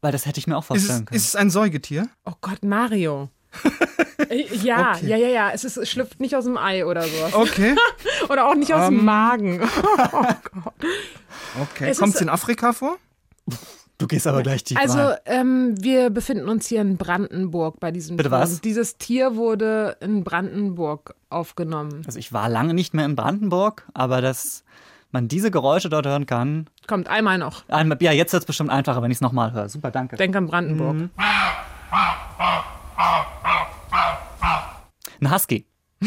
Weil 0.00 0.12
das 0.12 0.24
hätte 0.24 0.40
ich 0.40 0.46
mir 0.46 0.56
auch 0.56 0.64
vorstellen 0.64 1.00
ist, 1.00 1.06
können. 1.06 1.16
Ist 1.16 1.28
es 1.28 1.36
ein 1.36 1.50
Säugetier? 1.50 2.08
Oh 2.24 2.34
Gott, 2.40 2.64
Mario. 2.64 3.28
Ja, 4.62 4.92
okay. 4.92 5.06
ja, 5.06 5.16
ja, 5.16 5.28
ja. 5.28 5.50
Es, 5.52 5.64
ist, 5.64 5.76
es 5.76 5.88
schlüpft 5.88 6.20
nicht 6.20 6.34
aus 6.36 6.44
dem 6.44 6.56
Ei 6.56 6.84
oder 6.84 7.02
sowas. 7.02 7.34
Okay. 7.34 7.76
oder 8.28 8.46
auch 8.46 8.54
nicht 8.54 8.72
aus 8.72 8.88
um, 8.88 8.94
dem 8.94 8.98
ähm. 9.00 9.04
Magen. 9.04 9.60
oh 10.12 10.22
Gott. 10.22 10.74
Okay. 11.60 11.94
Kommt 11.94 12.14
es 12.14 12.20
in 12.20 12.28
Afrika 12.28 12.72
vor? 12.72 12.96
Du 13.98 14.06
gehst 14.06 14.26
aber 14.26 14.42
gleich 14.42 14.62
tief 14.62 14.78
Also 14.78 15.14
ähm, 15.24 15.74
wir 15.82 16.10
befinden 16.10 16.48
uns 16.48 16.66
hier 16.66 16.82
in 16.82 16.98
Brandenburg 16.98 17.80
bei 17.80 17.90
diesem 17.90 18.16
Bitte 18.16 18.28
Tier. 18.28 18.38
was? 18.38 18.60
Dieses 18.60 18.98
Tier 18.98 19.36
wurde 19.36 19.96
in 20.00 20.22
Brandenburg 20.22 21.14
aufgenommen. 21.30 22.02
Also 22.04 22.18
ich 22.18 22.32
war 22.32 22.48
lange 22.50 22.74
nicht 22.74 22.92
mehr 22.92 23.06
in 23.06 23.16
Brandenburg, 23.16 23.86
aber 23.94 24.20
dass 24.20 24.64
man 25.12 25.28
diese 25.28 25.50
Geräusche 25.50 25.88
dort 25.88 26.06
hören 26.06 26.26
kann. 26.26 26.66
Kommt 26.86 27.08
einmal 27.08 27.38
noch. 27.38 27.66
Einmal, 27.68 27.96
ja, 28.02 28.12
jetzt 28.12 28.34
wird 28.34 28.42
es 28.42 28.46
bestimmt 28.46 28.70
einfacher, 28.70 29.00
wenn 29.00 29.10
ich 29.10 29.16
es 29.16 29.22
nochmal 29.22 29.52
höre. 29.52 29.70
Super, 29.70 29.90
danke. 29.90 30.16
Denk 30.16 30.36
an 30.36 30.46
Brandenburg. 30.46 30.94
Mhm. 30.94 31.10
Ein 35.20 35.32
Husky. 35.32 35.66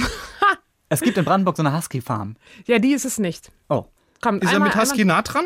es 0.89 1.01
gibt 1.01 1.17
in 1.17 1.25
Brandenburg 1.25 1.57
so 1.57 1.63
eine 1.63 1.75
Husky-Farm. 1.75 2.35
Ja, 2.65 2.79
die 2.79 2.93
ist 2.93 3.05
es 3.05 3.19
nicht. 3.19 3.51
Oh. 3.69 3.85
Kommt 4.21 4.43
ist 4.43 4.53
einmal, 4.53 4.69
er 4.69 4.75
mit 4.75 4.81
Husky 4.81 5.01
einmal, 5.01 5.17
nah 5.17 5.21
dran? 5.21 5.45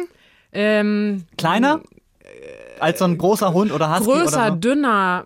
Ähm, 0.51 1.25
Kleiner? 1.37 1.81
Als 2.79 2.99
so 2.99 3.05
ein 3.05 3.17
großer 3.17 3.53
Hund 3.53 3.71
oder 3.71 3.91
Husky? 3.91 4.05
Größer, 4.11 4.37
oder 4.37 4.49
so? 4.49 4.55
dünner, 4.55 5.25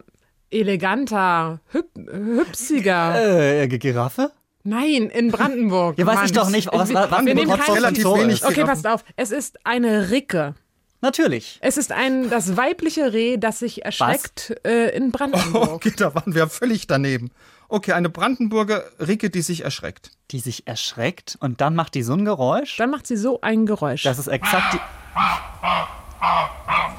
eleganter, 0.49 1.59
hüb 1.71 1.87
hübsiger. 1.95 3.61
Äh, 3.61 3.67
Giraffe? 3.67 4.31
Nein, 4.63 5.09
in 5.09 5.31
Brandenburg. 5.31 5.97
ja, 5.97 6.05
weiß 6.05 6.25
ich 6.25 6.33
doch 6.33 6.49
nicht. 6.49 6.67
Was, 6.73 6.93
was, 6.93 7.11
was 7.11 7.25
wir 7.25 7.35
nehmen 7.35 7.57
kein 7.57 7.73
relativ 7.73 8.03
so 8.03 8.17
wenig 8.17 8.43
Okay, 8.43 8.65
passt 8.65 8.85
auf. 8.85 9.05
Es 9.15 9.31
ist 9.31 9.65
eine 9.65 10.09
Ricke. 10.09 10.55
Natürlich. 10.99 11.57
Es 11.61 11.77
ist 11.77 11.91
ein 11.91 12.29
das 12.29 12.57
weibliche 12.57 13.13
Reh, 13.13 13.37
das 13.37 13.59
sich 13.59 13.85
erschreckt 13.85 14.55
äh, 14.65 14.95
in 14.95 15.11
Brandenburg. 15.13 15.69
Oh, 15.69 15.75
okay, 15.75 15.93
da 15.95 16.13
waren 16.13 16.35
wir 16.35 16.49
völlig 16.49 16.87
daneben. 16.87 17.31
Okay, 17.69 17.91
eine 17.91 18.09
Brandenburger 18.09 18.83
Ricke, 18.99 19.29
die 19.29 19.41
sich 19.41 19.63
erschreckt. 19.63 20.11
Die 20.31 20.39
sich 20.39 20.65
erschreckt 20.67 21.37
und 21.41 21.61
dann 21.61 21.75
macht 21.75 21.93
die 21.95 22.03
so 22.03 22.13
ein 22.13 22.23
Geräusch? 22.25 22.77
Dann 22.77 22.89
macht 22.89 23.07
sie 23.07 23.15
so 23.17 23.39
ein 23.41 23.65
Geräusch. 23.65 24.03
Das 24.03 24.19
ist 24.19 24.27
exakt 24.27 24.73
die. 24.73 24.79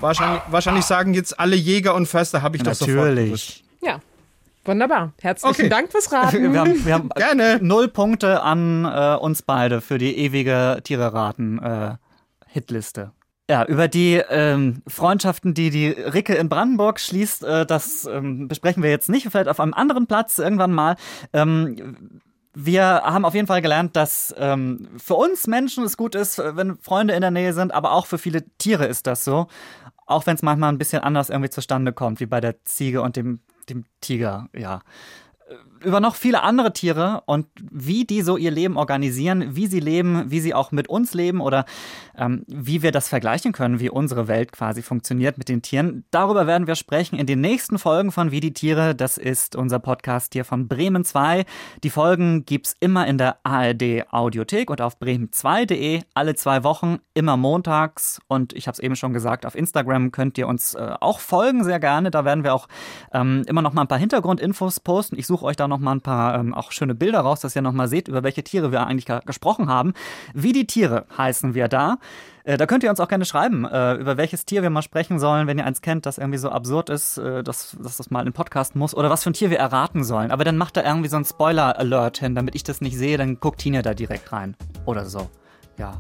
Wahrscheinlich, 0.01 0.43
wahrscheinlich 0.49 0.85
sagen 0.85 1.15
jetzt 1.15 1.39
alle 1.41 1.57
Jäger 1.57 1.95
und 1.95 2.07
Förster, 2.07 2.43
habe 2.43 2.57
ich 2.57 2.63
Natürlich. 2.63 2.79
doch 2.81 2.87
sofort 3.03 3.17
gewusst. 3.17 3.63
Ja. 3.83 4.01
Wunderbar. 4.65 5.13
Herzlichen 5.21 5.55
Okay. 5.55 5.69
Dank 5.71 5.91
fürs 5.91 6.13
Raten. 6.13 6.53
Wir 6.53 6.61
haben, 6.61 6.85
wir 6.85 6.95
haben 6.95 7.09
Gerne. 7.17 7.59
null 7.63 7.89
Punkte 7.89 8.43
an 8.43 8.85
äh, 8.85 9.17
uns 9.19 9.41
beide 9.43 9.81
für 9.81 9.97
die 9.97 10.19
ewige 10.19 10.81
Tiere-Raten-Hitliste. 10.85 13.13
Ja, 13.51 13.65
über 13.65 13.89
die 13.89 14.23
ähm, 14.29 14.83
Freundschaften, 14.87 15.55
die 15.55 15.71
die 15.71 15.89
Ricke 15.89 16.35
in 16.35 16.49
Brandenburg 16.49 17.01
schließt, 17.01 17.45
äh, 17.45 17.67
das 17.67 18.05
ähm, 18.05 18.47
besprechen 18.47 18.83
wir 18.83 18.91
jetzt 18.91 19.09
nicht, 19.09 19.27
vielleicht 19.31 19.49
auf 19.49 19.61
einem 19.61 19.75
anderen 19.75 20.07
Platz 20.07 20.39
irgendwann 20.39 20.73
mal. 20.73 20.97
Ähm, 21.33 22.21
wir 22.55 22.85
haben 22.85 23.25
auf 23.25 23.35
jeden 23.35 23.47
Fall 23.47 23.63
gelernt, 23.63 23.97
dass 23.97 24.35
ähm, 24.37 24.89
für 24.99 25.15
uns 25.15 25.47
Menschen 25.47 25.85
es 25.85 25.97
gut 25.97 26.15
ist, 26.15 26.39
wenn 26.39 26.77
Freunde 26.79 27.15
in 27.15 27.21
der 27.21 27.31
Nähe 27.31 27.55
sind, 27.55 27.73
aber 27.73 27.93
auch 27.93 28.07
für 28.07 28.19
viele 28.19 28.45
Tiere 28.59 28.87
ist 28.87 29.07
das 29.07 29.25
so. 29.25 29.47
Auch 30.07 30.27
wenn 30.27 30.35
es 30.35 30.43
manchmal 30.43 30.73
ein 30.73 30.79
bisschen 30.79 31.03
anders 31.03 31.31
irgendwie 31.31 31.51
zustande 31.51 31.93
kommt, 31.93 32.21
wie 32.21 32.27
bei 32.27 32.41
der 32.41 32.65
Ziege 32.65 33.03
und 33.03 33.17
dem, 33.17 33.41
dem 33.69 33.85
Tiger, 34.01 34.49
ja 34.55 34.81
über 35.85 36.01
noch 36.01 36.15
viele 36.15 36.43
andere 36.43 36.73
Tiere 36.73 37.23
und 37.27 37.47
wie 37.71 38.05
die 38.05 38.23
so 38.23 38.37
ihr 38.37 38.51
Leben 38.51 38.77
organisieren, 38.77 39.57
wie 39.57 39.67
sie 39.67 39.81
leben, 39.81 40.31
wie 40.31 40.41
sie 40.41 40.55
auch 40.55 40.73
mit 40.73 40.89
uns 40.89 41.15
leben 41.15 41.41
oder 41.41 41.65
ähm, 42.17 42.45
wie 42.47 42.83
wir 42.83 42.93
das 42.93 43.09
vergleichen 43.09 43.53
können, 43.53 43.81
wie 43.81 43.91
unsere 43.91 44.29
Welt 44.29 44.53
quasi 44.53 44.83
funktioniert 44.83 45.39
mit 45.39 45.49
den 45.49 45.63
Tieren. 45.63 46.05
Darüber 46.11 46.47
werden 46.47 46.67
wir 46.67 46.75
sprechen 46.75 47.19
in 47.19 47.27
den 47.27 47.41
nächsten 47.41 47.79
Folgen 47.79 48.13
von 48.13 48.31
Wie 48.31 48.41
die 48.41 48.53
Tiere. 48.53 48.95
Das 48.95 49.19
ist 49.19 49.57
unser 49.57 49.79
Podcast 49.79 50.33
hier 50.33 50.45
von 50.45 50.69
Bremen 50.69 51.05
2. 51.05 51.45
Die 51.85 51.91
Folgen 51.91 52.45
gibt's 52.45 52.75
immer 52.81 53.07
in 53.07 53.19
der 53.19 53.39
ARD 53.45 54.05
Audiothek 54.11 54.71
und 54.71 54.81
auf 54.81 54.99
bremen2.de 54.99 56.03
alle 56.15 56.35
zwei 56.35 56.65
Wochen, 56.65 56.99
immer 57.15 57.37
montags. 57.37 58.21
Und 58.27 58.53
ich 58.53 58.67
habe 58.67 58.75
es 58.75 58.81
eben 58.81 58.97
schon 58.97 59.13
gesagt, 59.13 59.47
auf 59.47 59.55
Instagram 59.55 60.11
könnt 60.11 60.37
ihr 60.39 60.49
uns 60.49 60.75
äh, 60.75 60.95
auch 61.01 61.21
folgen, 61.21 61.65
sehr 61.65 61.79
gerne. 61.79 62.11
Da 62.11 62.25
werden 62.25 62.45
wir 62.45 62.55
auch 62.55 62.67
ähm, 63.13 63.45
immer 63.47 63.63
noch 63.63 63.73
mal 63.73 63.83
ein 63.83 63.89
paar 63.89 63.99
Hintergrundinfos 63.99 64.81
posten. 64.81 65.19
Ich 65.19 65.27
suche 65.27 65.45
euch 65.45 65.57
da 65.57 65.68
noch 65.69 65.79
mal 65.79 65.93
ein 65.93 66.01
paar 66.01 66.39
ähm, 66.39 66.55
auch 66.55 66.73
schöne 66.73 66.95
Bilder 66.95 67.21
raus, 67.21 67.41
dass 67.41 67.55
ihr 67.55 67.63
noch 67.63 67.73
mal 67.73 67.89
seht, 67.89 68.09
über 68.09 68.23
welche 68.23 68.43
Tiere 68.43 68.73
wir 68.73 68.87
eigentlich 68.87 69.07
gesprochen 69.27 69.69
haben. 69.69 69.93
Wie 70.35 70.53
die 70.53 70.67
Tiere 70.67 71.07
heißen 71.17 71.55
wir 71.55 71.69
da. 71.69 71.99
Äh, 72.45 72.57
da 72.57 72.67
könnt 72.67 72.83
ihr 72.83 72.91
uns 72.91 72.99
auch 72.99 73.09
gerne 73.09 73.27
schreiben, 73.27 73.67
äh, 73.67 73.95
über 73.95 74.17
welches 74.17 74.47
Tier 74.47 74.63
wir 74.63 74.71
mal 74.71 74.83
sprechen 74.83 75.19
sollen, 75.19 75.47
wenn 75.47 75.59
ihr 75.59 75.67
eins 75.67 75.83
kennt, 75.83 76.07
das 76.07 76.17
irgendwie 76.17 76.39
so 76.39 76.49
absurd 76.49 76.89
ist, 76.89 77.19
äh, 77.19 77.43
dass, 77.43 77.77
dass 77.79 77.99
das 77.99 78.11
mal 78.11 78.27
in 78.27 78.33
Podcast 78.33 78.75
muss 78.75 78.95
oder 78.95 79.11
was 79.11 79.23
für 79.23 79.31
ein 79.31 79.35
Tier 79.35 79.51
wir 79.51 79.59
erraten 79.59 80.03
sollen. 80.03 80.31
Aber 80.31 80.45
dann 80.45 80.57
macht 80.57 80.79
da 80.79 80.83
irgendwie 80.83 81.09
so 81.09 81.17
ein 81.17 81.27
Spoiler-Alert 81.27 82.19
hin, 82.19 82.35
damit 82.35 82.55
ich 82.55 82.65
das 82.65 82.81
nicht 82.81 82.97
sehe, 82.97 83.19
dann 83.19 83.39
guckt 83.39 83.61
Tina 83.61 83.83
da 83.83 83.93
direkt 83.93 84.33
rein. 84.33 84.57
Oder 84.87 85.05
so. 85.05 85.29
Ja. 85.77 85.93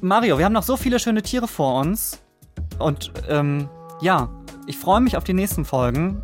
Mario, 0.00 0.38
wir 0.38 0.44
haben 0.44 0.52
noch 0.52 0.62
so 0.62 0.76
viele 0.76 0.98
schöne 0.98 1.22
Tiere 1.22 1.48
vor 1.48 1.80
uns. 1.80 2.22
Und 2.78 3.12
ähm, 3.28 3.68
ja, 4.00 4.28
ich 4.66 4.78
freue 4.78 5.00
mich 5.00 5.16
auf 5.16 5.24
die 5.24 5.34
nächsten 5.34 5.64
Folgen 5.64 6.22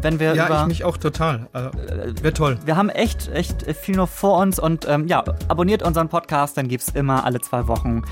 wenn 0.00 0.18
wir 0.18 0.34
ja, 0.34 0.46
über. 0.46 0.62
ich 0.62 0.66
mich 0.66 0.84
auch 0.84 0.96
total. 0.96 1.48
Äh, 1.52 2.22
Wäre 2.22 2.34
toll. 2.34 2.58
Wir 2.64 2.76
haben 2.76 2.88
echt, 2.88 3.28
echt 3.32 3.64
viel 3.76 3.96
noch 3.96 4.08
vor 4.08 4.38
uns 4.38 4.58
und 4.58 4.86
ähm, 4.88 5.06
ja, 5.06 5.24
abonniert 5.48 5.82
unseren 5.82 6.08
Podcast, 6.08 6.56
dann 6.56 6.68
gibt 6.68 6.82
es 6.82 6.88
immer 6.90 7.24
alle 7.24 7.40
zwei 7.40 7.66
Wochen 7.68 8.02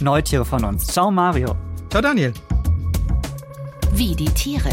Neutiere 0.00 0.44
von 0.44 0.64
uns. 0.64 0.86
Ciao, 0.86 1.10
Mario. 1.10 1.56
Ciao, 1.90 2.02
Daniel. 2.02 2.32
Wie 3.92 4.14
die 4.14 4.26
Tiere. 4.26 4.70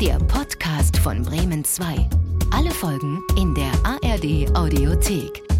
Der 0.00 0.18
Podcast 0.18 0.96
von 0.98 1.22
Bremen 1.22 1.64
2. 1.64 2.08
Alle 2.50 2.70
Folgen 2.70 3.22
in 3.36 3.54
der 3.54 3.70
ARD 3.84 4.56
Audiothek. 4.56 5.53